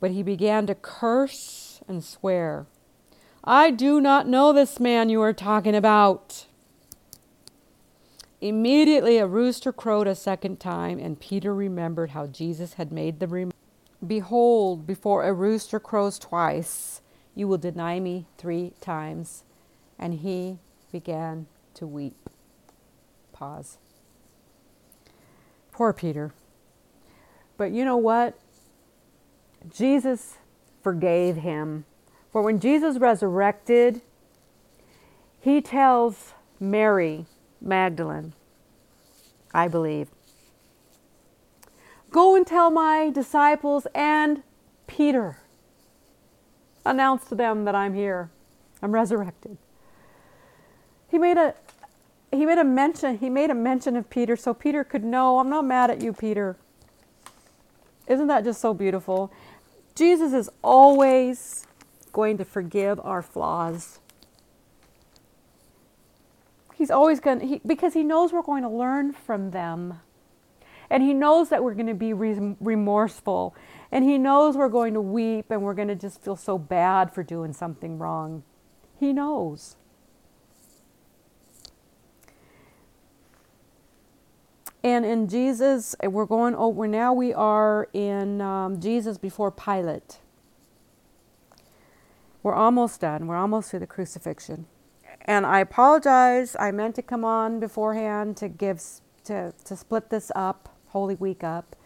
[0.00, 2.66] But he began to curse and swear,
[3.44, 6.46] I do not know this man you are talking about.
[8.40, 13.28] Immediately a rooster crowed a second time, and Peter remembered how Jesus had made the
[13.28, 13.54] remark
[14.04, 17.02] Behold, before a rooster crows twice,
[17.36, 19.44] you will deny me three times.
[19.96, 20.58] And he
[20.92, 22.28] began to weep.
[23.32, 23.78] Pause.
[25.72, 26.32] Poor Peter.
[27.56, 28.38] But you know what?
[29.70, 30.36] Jesus
[30.82, 31.86] forgave him.
[32.30, 34.02] For when Jesus resurrected,
[35.40, 37.26] he tells Mary
[37.60, 38.34] Magdalene,
[39.52, 40.08] I believe,
[42.10, 44.42] go and tell my disciples and
[44.86, 45.38] Peter,
[46.84, 48.30] announce to them that I'm here.
[48.82, 49.56] I'm resurrected.
[51.12, 51.54] He made a
[52.32, 55.50] he made a mention he made a mention of Peter so Peter could know I'm
[55.50, 56.56] not mad at you Peter.
[58.08, 59.30] Isn't that just so beautiful?
[59.94, 61.66] Jesus is always
[62.12, 64.00] going to forgive our flaws.
[66.74, 70.00] He's always going to, he, because he knows we're going to learn from them.
[70.88, 73.54] And he knows that we're going to be remorseful.
[73.90, 77.12] And he knows we're going to weep and we're going to just feel so bad
[77.12, 78.42] for doing something wrong.
[78.98, 79.76] He knows.
[84.84, 90.18] And in Jesus, we're going over now, we are in um, Jesus before Pilate.
[92.42, 93.28] We're almost done.
[93.28, 94.66] We're almost to the crucifixion.
[95.26, 96.56] And I apologize.
[96.58, 98.82] I meant to come on beforehand to give
[99.24, 101.76] to to split this up, Holy Week up.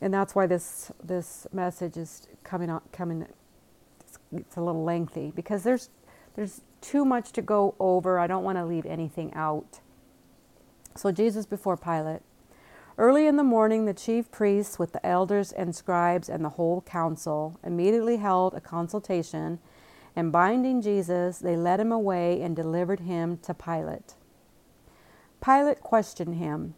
[0.00, 3.26] And that's why this this message is coming on coming
[4.32, 5.90] it's a little lengthy because there's
[6.36, 8.18] there's too much to go over.
[8.18, 9.80] I don't want to leave anything out.
[10.96, 12.22] So Jesus before Pilate.
[12.96, 16.82] Early in the morning, the chief priests, with the elders and scribes and the whole
[16.82, 19.58] council, immediately held a consultation,
[20.14, 24.14] and binding Jesus, they led him away and delivered him to Pilate.
[25.44, 26.76] Pilate questioned him,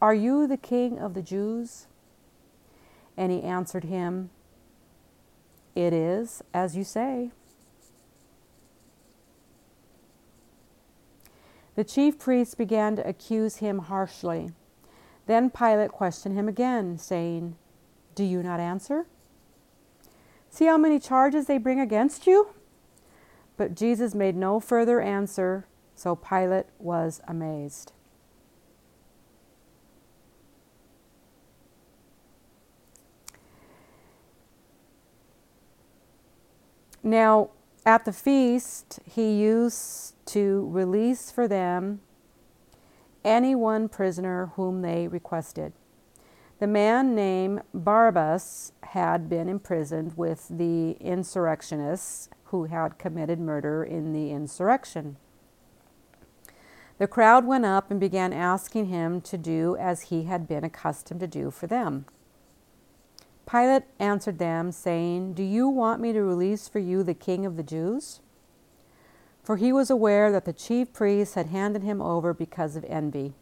[0.00, 1.88] Are you the king of the Jews?
[3.16, 4.30] And he answered him,
[5.74, 7.32] It is as you say.
[11.74, 14.50] The chief priests began to accuse him harshly.
[15.26, 17.56] Then Pilate questioned him again, saying,
[18.14, 19.06] Do you not answer?
[20.50, 22.50] See how many charges they bring against you?
[23.56, 25.66] But Jesus made no further answer,
[25.96, 27.92] so Pilate was amazed.
[37.02, 37.50] Now,
[37.86, 42.00] at the feast, he used to release for them
[43.24, 45.72] any one prisoner whom they requested.
[46.60, 54.12] The man named Barabbas had been imprisoned with the insurrectionists who had committed murder in
[54.12, 55.16] the insurrection.
[56.98, 61.20] The crowd went up and began asking him to do as he had been accustomed
[61.20, 62.06] to do for them.
[63.50, 67.56] Pilate answered them, saying, Do you want me to release for you the king of
[67.56, 68.20] the Jews?
[69.42, 73.34] For he was aware that the chief priests had handed him over because of envy.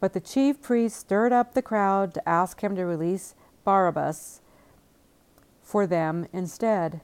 [0.00, 4.40] But the chief priests stirred up the crowd to ask him to release Barabbas
[5.62, 7.00] for them instead.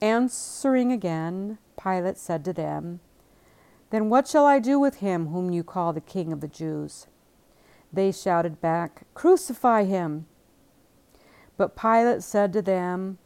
[0.00, 3.00] Answering again, Pilate said to them,
[3.90, 7.06] Then what shall I do with him whom you call the king of the Jews?
[7.92, 10.26] They shouted back, Crucify him!
[11.56, 13.18] But Pilate said to them,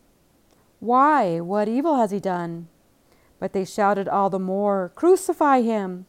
[0.78, 1.40] Why?
[1.40, 2.68] What evil has he done?
[3.38, 6.06] But they shouted all the more, Crucify him!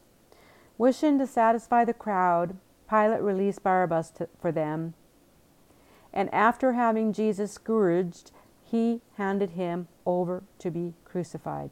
[0.78, 2.58] Wishing to satisfy the crowd,
[2.90, 4.94] Pilate released Barabbas to, for them.
[6.14, 8.32] And after having Jesus scourged,
[8.64, 11.72] he handed him over to be crucified.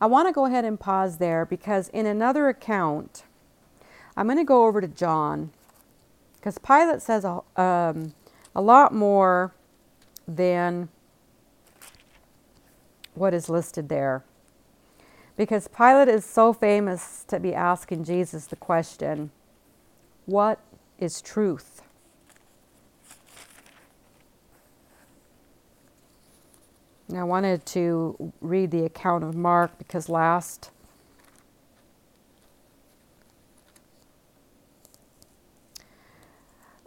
[0.00, 3.24] I want to go ahead and pause there because in another account,
[4.16, 5.50] I'm going to go over to John
[6.44, 8.12] because Pilate says a, um,
[8.54, 9.54] a lot more
[10.28, 10.90] than
[13.14, 14.22] what is listed there.
[15.38, 19.30] Because Pilate is so famous to be asking Jesus the question,
[20.26, 20.60] What
[20.98, 21.80] is truth?
[27.16, 30.70] I wanted to read the account of Mark because last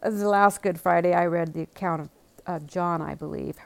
[0.02, 2.10] the last Good Friday I read the account of
[2.46, 3.58] uh, John, I believe.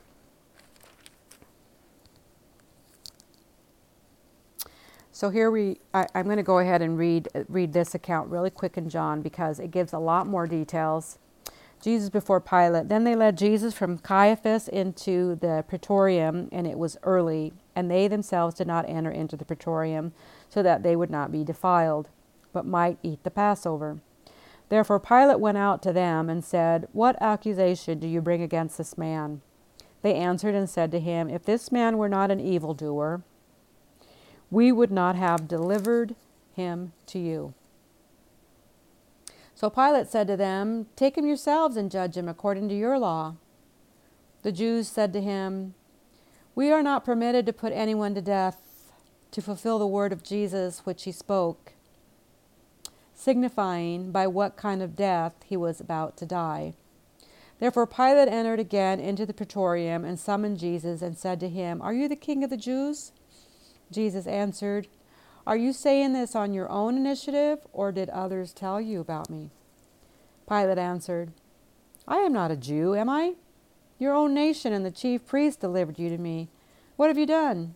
[5.11, 8.49] So here we, I, am going to go ahead and read read this account really
[8.49, 11.19] quick in John because it gives a lot more details.
[11.82, 12.89] Jesus before Pilate.
[12.89, 18.07] Then they led Jesus from Caiaphas into the praetorium, and it was early, and they
[18.07, 20.13] themselves did not enter into the praetorium,
[20.49, 22.09] so that they would not be defiled,
[22.53, 23.99] but might eat the Passover.
[24.72, 28.97] Therefore Pilate went out to them and said, What accusation do you bring against this
[28.97, 29.41] man?
[30.01, 33.22] They answered and said to him, If this man were not an evildoer,
[34.49, 36.15] we would not have delivered
[36.53, 37.53] him to you.
[39.53, 43.36] So Pilate said to them, Take him yourselves and judge him according to your law.
[44.41, 45.74] The Jews said to him,
[46.55, 48.93] We are not permitted to put anyone to death
[49.32, 51.74] to fulfill the word of Jesus which he spoke,
[53.22, 56.74] signifying by what kind of death he was about to die.
[57.59, 61.93] Therefore Pilate entered again into the praetorium and summoned Jesus and said to him, Are
[61.93, 63.11] you the king of the Jews?
[63.91, 64.88] Jesus answered,
[65.45, 69.51] Are you saying this on your own initiative, or did others tell you about me?
[70.49, 71.32] Pilate answered,
[72.07, 73.36] I am not a Jew, am I?
[73.99, 76.49] Your own nation and the chief priests delivered you to me.
[76.95, 77.76] What have you done?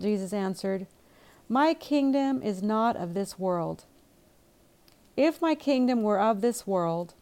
[0.00, 0.86] Jesus answered,
[1.50, 3.84] My kingdom is not of this world.
[5.16, 7.14] If my kingdom were of this world,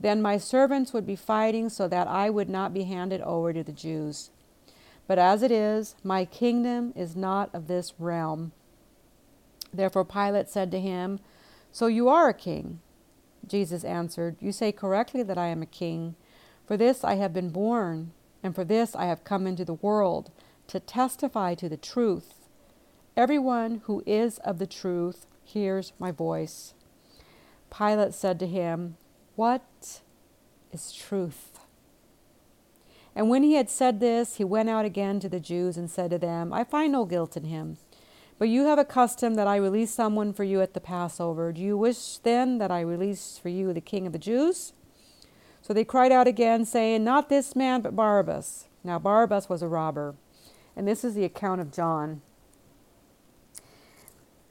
[0.00, 3.62] then my servants would be fighting so that I would not be handed over to
[3.62, 4.30] the Jews.
[5.06, 8.52] But as it is, my kingdom is not of this realm.
[9.72, 11.20] Therefore Pilate said to him,
[11.72, 12.80] So you are a king?
[13.46, 16.14] Jesus answered, You say correctly that I am a king.
[16.66, 18.12] For this I have been born,
[18.42, 20.30] and for this I have come into the world,
[20.68, 22.34] to testify to the truth.
[23.16, 26.74] Everyone who is of the truth hears my voice.
[27.76, 28.96] Pilate said to him,
[29.36, 30.00] What
[30.72, 31.60] is truth?
[33.14, 36.10] And when he had said this, he went out again to the Jews and said
[36.10, 37.78] to them, I find no guilt in him.
[38.38, 41.52] But you have a custom that I release someone for you at the Passover.
[41.52, 44.72] Do you wish then that I release for you the king of the Jews?
[45.60, 48.68] So they cried out again, saying, Not this man, but Barabbas.
[48.84, 50.14] Now Barabbas was a robber.
[50.76, 52.22] And this is the account of John.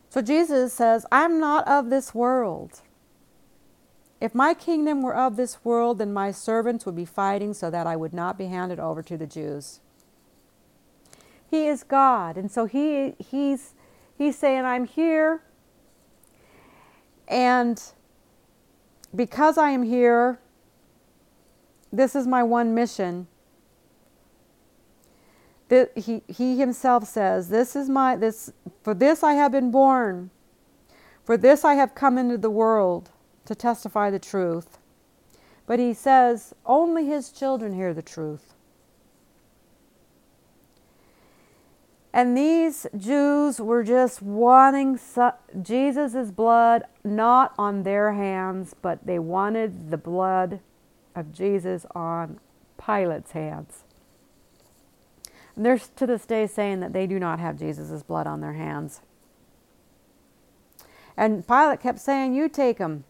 [0.09, 2.81] So Jesus says, I'm not of this world.
[4.19, 7.85] If my kingdom were of this world, then my servants would be fighting so that
[7.85, 9.79] I would not be handed over to the Jews.
[11.49, 13.73] He is God, and so he he's
[14.17, 15.43] he's saying, I'm here,
[17.27, 17.81] and
[19.15, 20.39] because I am here,
[21.93, 23.27] this is my one mission.
[25.69, 28.51] He, he himself says, This is my this
[28.83, 30.31] for this I have been born,
[31.23, 33.11] for this I have come into the world
[33.47, 34.77] to testify the truth.
[35.65, 38.53] But he says only his children hear the truth.
[42.13, 44.99] And these Jews were just wanting
[45.61, 50.59] Jesus' blood not on their hands, but they wanted the blood
[51.15, 52.39] of Jesus on
[52.77, 53.83] Pilate's hands.
[55.55, 58.53] And they're to this day saying that they do not have Jesus' blood on their
[58.53, 59.01] hands.
[61.17, 63.03] And Pilate kept saying, You take him.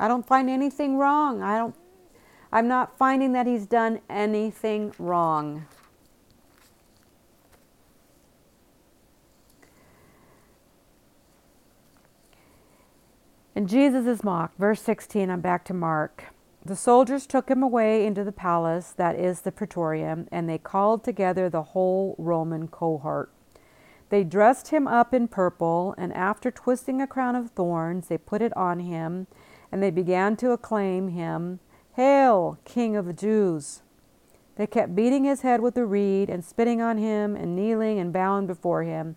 [0.00, 1.42] I don't find anything wrong.
[1.42, 1.76] I don't
[2.52, 5.66] I'm not finding that he's done anything wrong.
[13.54, 14.58] And Jesus is mocked.
[14.58, 16.24] Verse 16, I'm back to Mark.
[16.64, 21.04] The soldiers took him away into the palace, that is the praetorium, and they called
[21.04, 23.30] together the whole Roman cohort.
[24.08, 28.42] They dressed him up in purple, and after twisting a crown of thorns, they put
[28.42, 29.26] it on him
[29.72, 31.60] and they began to acclaim him,
[31.94, 33.82] Hail, King of the Jews!
[34.56, 38.12] They kept beating his head with a reed and spitting on him and kneeling and
[38.12, 39.16] bowing before him.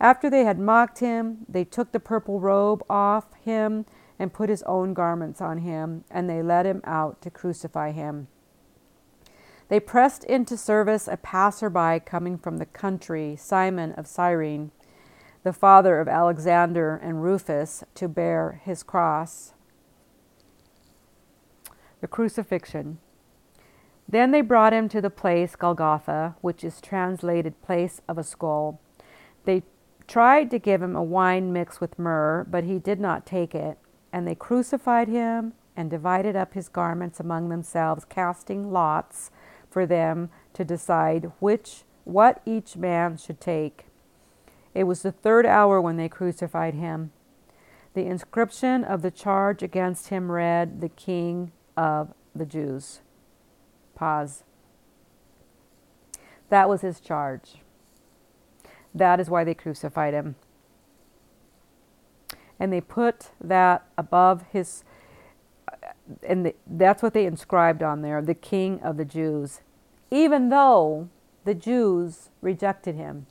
[0.00, 3.86] After they had mocked him, they took the purple robe off him
[4.18, 8.28] and put his own garments on him, and they led him out to crucify him.
[9.68, 14.70] They pressed into service a passerby coming from the country, Simon of Cyrene,
[15.42, 19.53] the father of Alexander and Rufus, to bear his cross
[22.04, 22.98] the crucifixion.
[24.06, 28.78] Then they brought him to the place Golgotha, which is translated place of a skull.
[29.46, 29.62] They
[30.06, 33.78] tried to give him a wine mixed with myrrh, but he did not take it.
[34.12, 39.30] And they crucified him and divided up his garments among themselves, casting lots
[39.70, 43.86] for them to decide which what each man should take.
[44.74, 47.12] It was the third hour when they crucified him.
[47.94, 53.00] The inscription of the charge against him read, The King of the Jews.
[53.94, 54.44] Pause.
[56.48, 57.56] That was his charge.
[58.94, 60.36] That is why they crucified him.
[62.60, 64.84] And they put that above his,
[65.70, 65.88] uh,
[66.22, 69.60] and the, that's what they inscribed on there the King of the Jews,
[70.10, 71.08] even though
[71.44, 73.26] the Jews rejected him.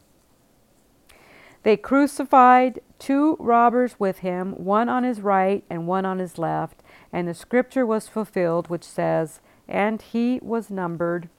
[1.63, 6.82] They crucified two robbers with him, one on his right and one on his left,
[7.13, 9.39] and the scripture was fulfilled, which says,
[9.69, 11.29] And he was numbered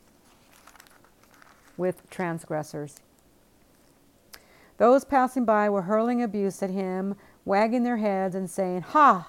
[1.77, 3.01] with transgressors.
[4.79, 9.29] Those passing by were hurling abuse at him, wagging their heads and saying, Ha!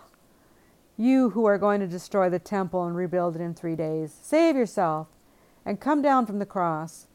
[0.98, 4.56] You who are going to destroy the temple and rebuild it in three days, save
[4.56, 5.08] yourself
[5.66, 7.08] and come down from the cross.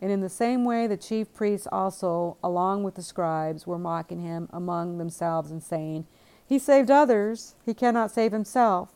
[0.00, 4.20] And in the same way, the chief priests also, along with the scribes, were mocking
[4.20, 6.06] him among themselves and saying,
[6.48, 8.88] He saved others, he cannot save himself.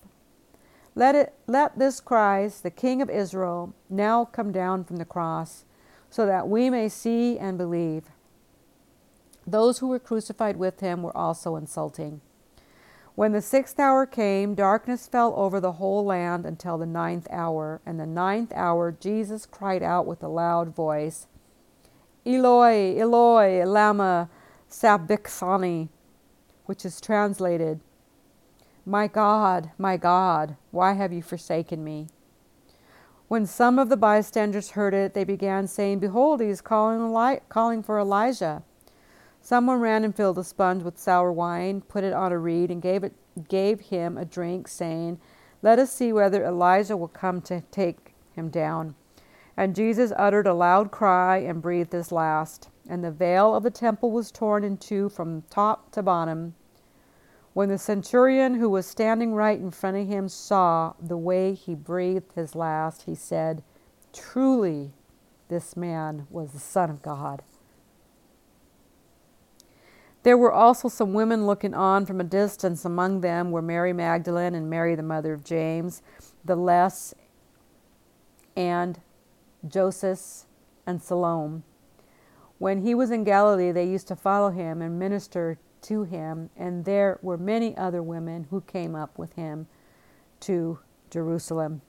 [0.95, 5.65] Let, it, let this Christ, the King of Israel, now come down from the cross,
[6.09, 8.05] so that we may see and believe.
[9.47, 12.21] Those who were crucified with him were also insulting.
[13.15, 17.83] When the sixth hour came, darkness fell over the whole land until the ninth hour.
[17.85, 21.27] And the ninth hour, Jesus cried out with a loud voice,
[22.25, 24.31] Eloi, Eloi, lama
[24.69, 25.91] sabachthani,
[26.73, 27.81] which is translated,
[28.87, 32.07] My God, my God, why have you forsaken me?
[33.29, 37.83] When some of the bystanders heard it, they began saying, Behold, he is calling, calling
[37.83, 38.63] for Elijah.
[39.43, 42.81] Someone ran and filled a sponge with sour wine, put it on a reed, and
[42.81, 43.13] gave, it,
[43.51, 45.21] gave him a drink, saying,
[45.61, 48.95] Let us see whether Elijah will come to take him down.
[49.59, 52.71] And Jesus uttered a loud cry and breathed his last.
[52.89, 56.55] And the veil of the temple was torn in two from top to bottom.
[57.55, 61.75] When the centurion who was standing right in front of him saw the way he
[61.75, 63.63] breathed his last, he said,
[64.13, 64.93] Truly,
[65.49, 67.43] this man was the Son of God.
[70.23, 72.85] There were also some women looking on from a distance.
[72.85, 76.01] Among them were Mary Magdalene and Mary, the mother of James,
[76.45, 77.13] the Less,
[78.57, 79.01] and
[79.67, 80.45] Joseph
[80.87, 81.63] and Salome.
[82.59, 86.85] When he was in Galilee, they used to follow him and minister to him, and
[86.85, 89.67] there were many other women who came up with him
[90.41, 90.79] to
[91.11, 91.83] Jerusalem.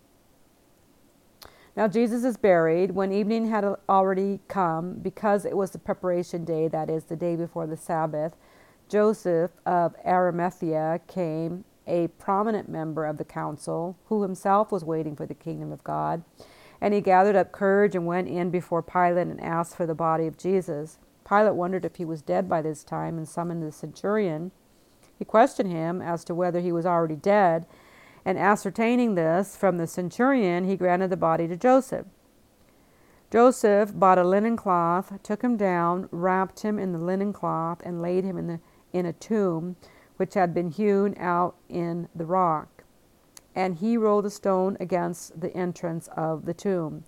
[1.76, 2.91] Now Jesus is buried.
[2.91, 7.36] When evening had already come, because it was the preparation day, that is, the day
[7.36, 8.36] before the Sabbath,
[8.89, 15.26] Joseph of Arimathea came, a prominent member of the council, who himself was waiting for
[15.26, 16.24] the kingdom of God.
[16.80, 20.28] And he gathered up courage and went in before Pilate and asked for the body
[20.28, 21.00] of Jesus.
[21.34, 24.52] Pilate wondered if he was dead by this time and summoned the centurion.
[25.18, 27.66] He questioned him as to whether he was already dead
[28.26, 32.06] and ascertaining this from the centurion, he granted the body to Joseph.
[33.32, 38.02] Joseph bought a linen cloth, took him down, wrapped him in the linen cloth, and
[38.02, 38.60] laid him in, the,
[38.94, 39.76] in a tomb
[40.18, 42.84] which had been hewn out in the rock.
[43.56, 47.04] And he rolled a stone against the entrance of the tomb.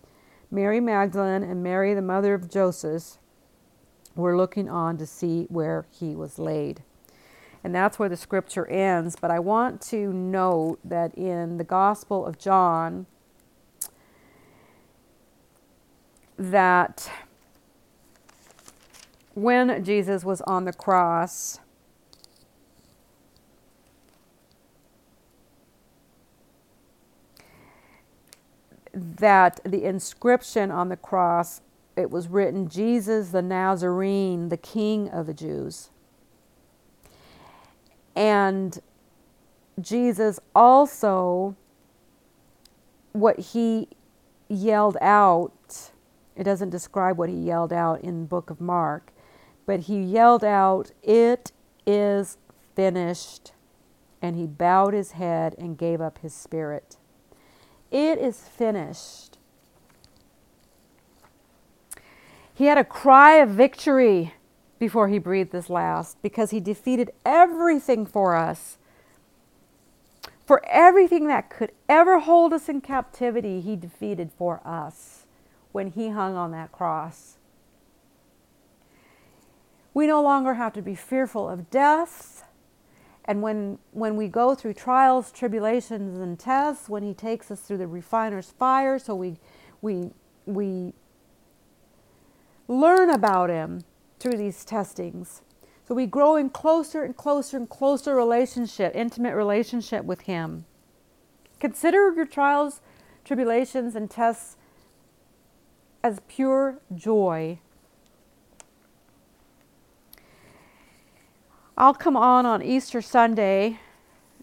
[0.51, 3.19] Mary Magdalene and Mary, the mother of Joseph,
[4.15, 6.81] were looking on to see where he was laid
[7.65, 9.15] and that's where the scripture ends.
[9.19, 13.07] But I want to note that in the Gospel of John,
[16.37, 17.09] that
[19.33, 21.59] when Jesus was on the cross,
[28.93, 31.61] that the inscription on the cross
[31.95, 35.89] it was written Jesus the Nazarene, the King of the Jews.
[38.15, 38.79] And
[39.79, 41.55] Jesus also,
[43.11, 43.89] what he
[44.47, 45.91] yelled out,
[46.35, 49.11] it doesn't describe what he yelled out in the book of Mark,
[49.65, 51.51] but he yelled out, It
[51.85, 52.37] is
[52.75, 53.53] finished.
[54.21, 56.97] And he bowed his head and gave up his spirit.
[57.91, 59.34] It is finished.
[62.55, 64.33] He had a cry of victory
[64.79, 68.77] before he breathed his last because he defeated everything for us.
[70.45, 75.25] For everything that could ever hold us in captivity, he defeated for us
[75.73, 77.37] when he hung on that cross.
[79.93, 82.47] We no longer have to be fearful of death.
[83.25, 87.79] And when, when we go through trials, tribulations, and tests, when he takes us through
[87.79, 89.37] the refiner's fire, so we,
[89.81, 90.11] we,
[90.45, 90.93] we
[92.67, 93.81] learn about him
[94.19, 95.41] through these testings.
[95.87, 100.65] So we grow in closer and closer and closer relationship, intimate relationship with Him.
[101.59, 102.81] Consider your trials,
[103.23, 104.57] tribulations, and tests
[106.03, 107.59] as pure joy.
[111.77, 113.79] I'll come on on Easter Sunday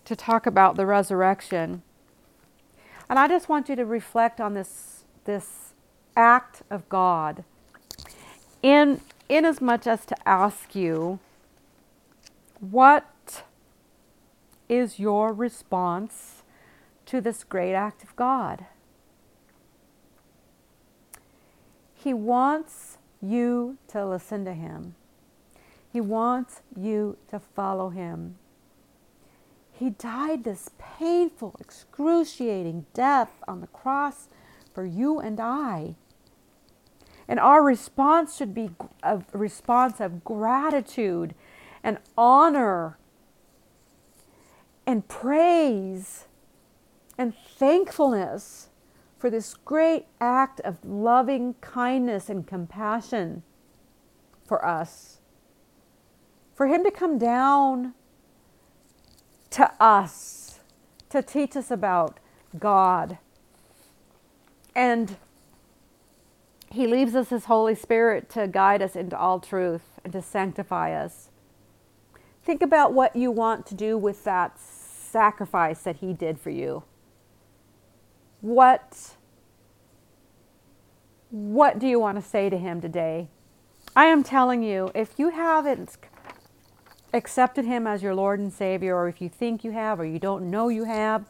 [0.04, 1.82] to talk about the resurrection.
[3.08, 5.74] And I just want you to reflect on this, this
[6.16, 7.44] act of God
[8.62, 11.18] in, as much as to ask you
[12.60, 13.42] what
[14.68, 16.42] is your response
[17.06, 18.66] to this great act of God?
[21.94, 24.94] He wants you to listen to Him.
[25.92, 28.36] He wants you to follow Him.
[29.72, 34.28] He died this painful, excruciating death on the cross
[34.74, 35.96] for you and I.
[37.32, 38.68] And our response should be
[39.02, 41.34] a response of gratitude
[41.82, 42.98] and honor
[44.86, 46.26] and praise
[47.16, 48.68] and thankfulness
[49.18, 53.42] for this great act of loving kindness and compassion
[54.44, 55.20] for us.
[56.54, 57.94] For Him to come down
[59.52, 60.60] to us
[61.08, 62.20] to teach us about
[62.58, 63.16] God.
[64.74, 65.16] And
[66.72, 70.92] He leaves us His Holy Spirit to guide us into all truth and to sanctify
[70.92, 71.28] us.
[72.42, 76.84] Think about what you want to do with that sacrifice that He did for you.
[78.40, 79.16] What,
[81.30, 83.28] what do you want to say to Him today?
[83.94, 85.98] I am telling you, if you haven't
[87.12, 90.18] accepted Him as your Lord and Savior, or if you think you have, or you
[90.18, 91.26] don't know you have,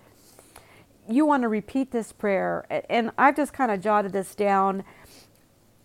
[1.09, 2.64] you want to repeat this prayer.
[2.88, 4.84] And I've just kind of jotted this down.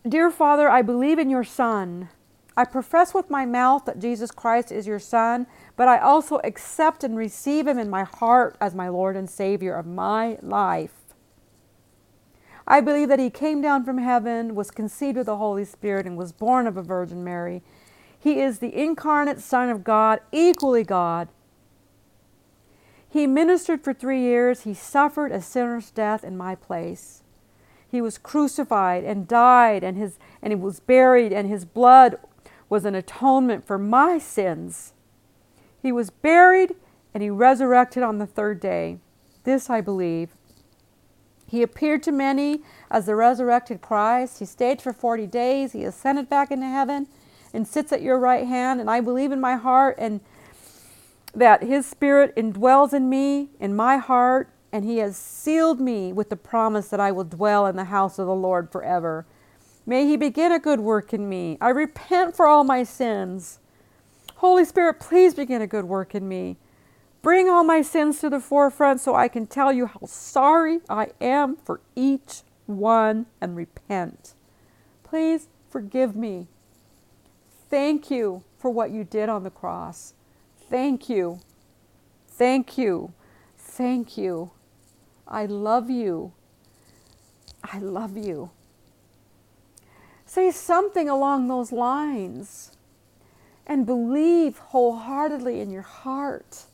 [0.07, 2.09] Dear Father, I believe in your Son.
[2.55, 7.03] I profess with my mouth that Jesus Christ is your Son, but I also accept
[7.03, 10.93] and receive him in my heart as my Lord and Savior of my life.
[12.65, 16.15] I believe that he came down from heaven, was conceived of the Holy Spirit, and
[16.15, 17.61] was born of a Virgin Mary.
[18.17, 21.27] He is the incarnate Son of God, equally God.
[23.09, 24.61] He ministered for three years.
[24.61, 27.23] He suffered a sinner's death in my place.
[27.89, 32.17] He was crucified and died, and, his, and he was buried, and his blood
[32.69, 34.93] was an atonement for my sins.
[35.81, 36.75] He was buried
[37.13, 38.99] and he resurrected on the third day.
[39.43, 40.29] This I believe.
[41.47, 42.61] He appeared to many
[42.91, 44.39] as the resurrected Christ.
[44.39, 45.71] He stayed for 40 days.
[45.71, 47.07] He ascended back into heaven
[47.53, 48.81] and sits at your right hand.
[48.81, 50.19] And I believe in my heart and
[51.33, 56.29] that his spirit indwells in me, in my heart, and he has sealed me with
[56.29, 59.25] the promise that I will dwell in the house of the Lord forever.
[59.87, 61.57] May He begin a good work in me.
[61.59, 63.57] I repent for all my sins.
[64.35, 66.57] Holy Spirit, please begin a good work in me.
[67.23, 71.07] Bring all my sins to the forefront so I can tell you how sorry I
[71.19, 74.35] am for each one and repent.
[75.03, 76.49] Please forgive me.
[77.67, 80.13] Thank you for what you did on the cross.
[80.69, 81.39] Thank you.
[82.27, 83.13] Thank you.
[83.57, 84.51] Thank you.
[85.27, 86.33] I love you.
[87.63, 88.51] I love you.
[90.25, 92.71] Say something along those lines
[93.65, 96.65] and believe wholeheartedly in your heart.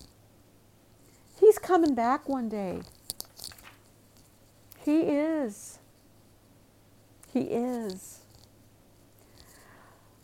[1.39, 2.81] He's coming back one day.
[4.83, 5.79] He is.
[7.31, 8.19] He is.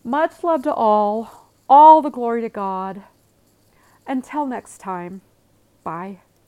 [0.03, 1.51] Much love to all.
[1.67, 3.03] All the glory to God.
[4.07, 5.21] Until next time,
[5.83, 6.19] bye.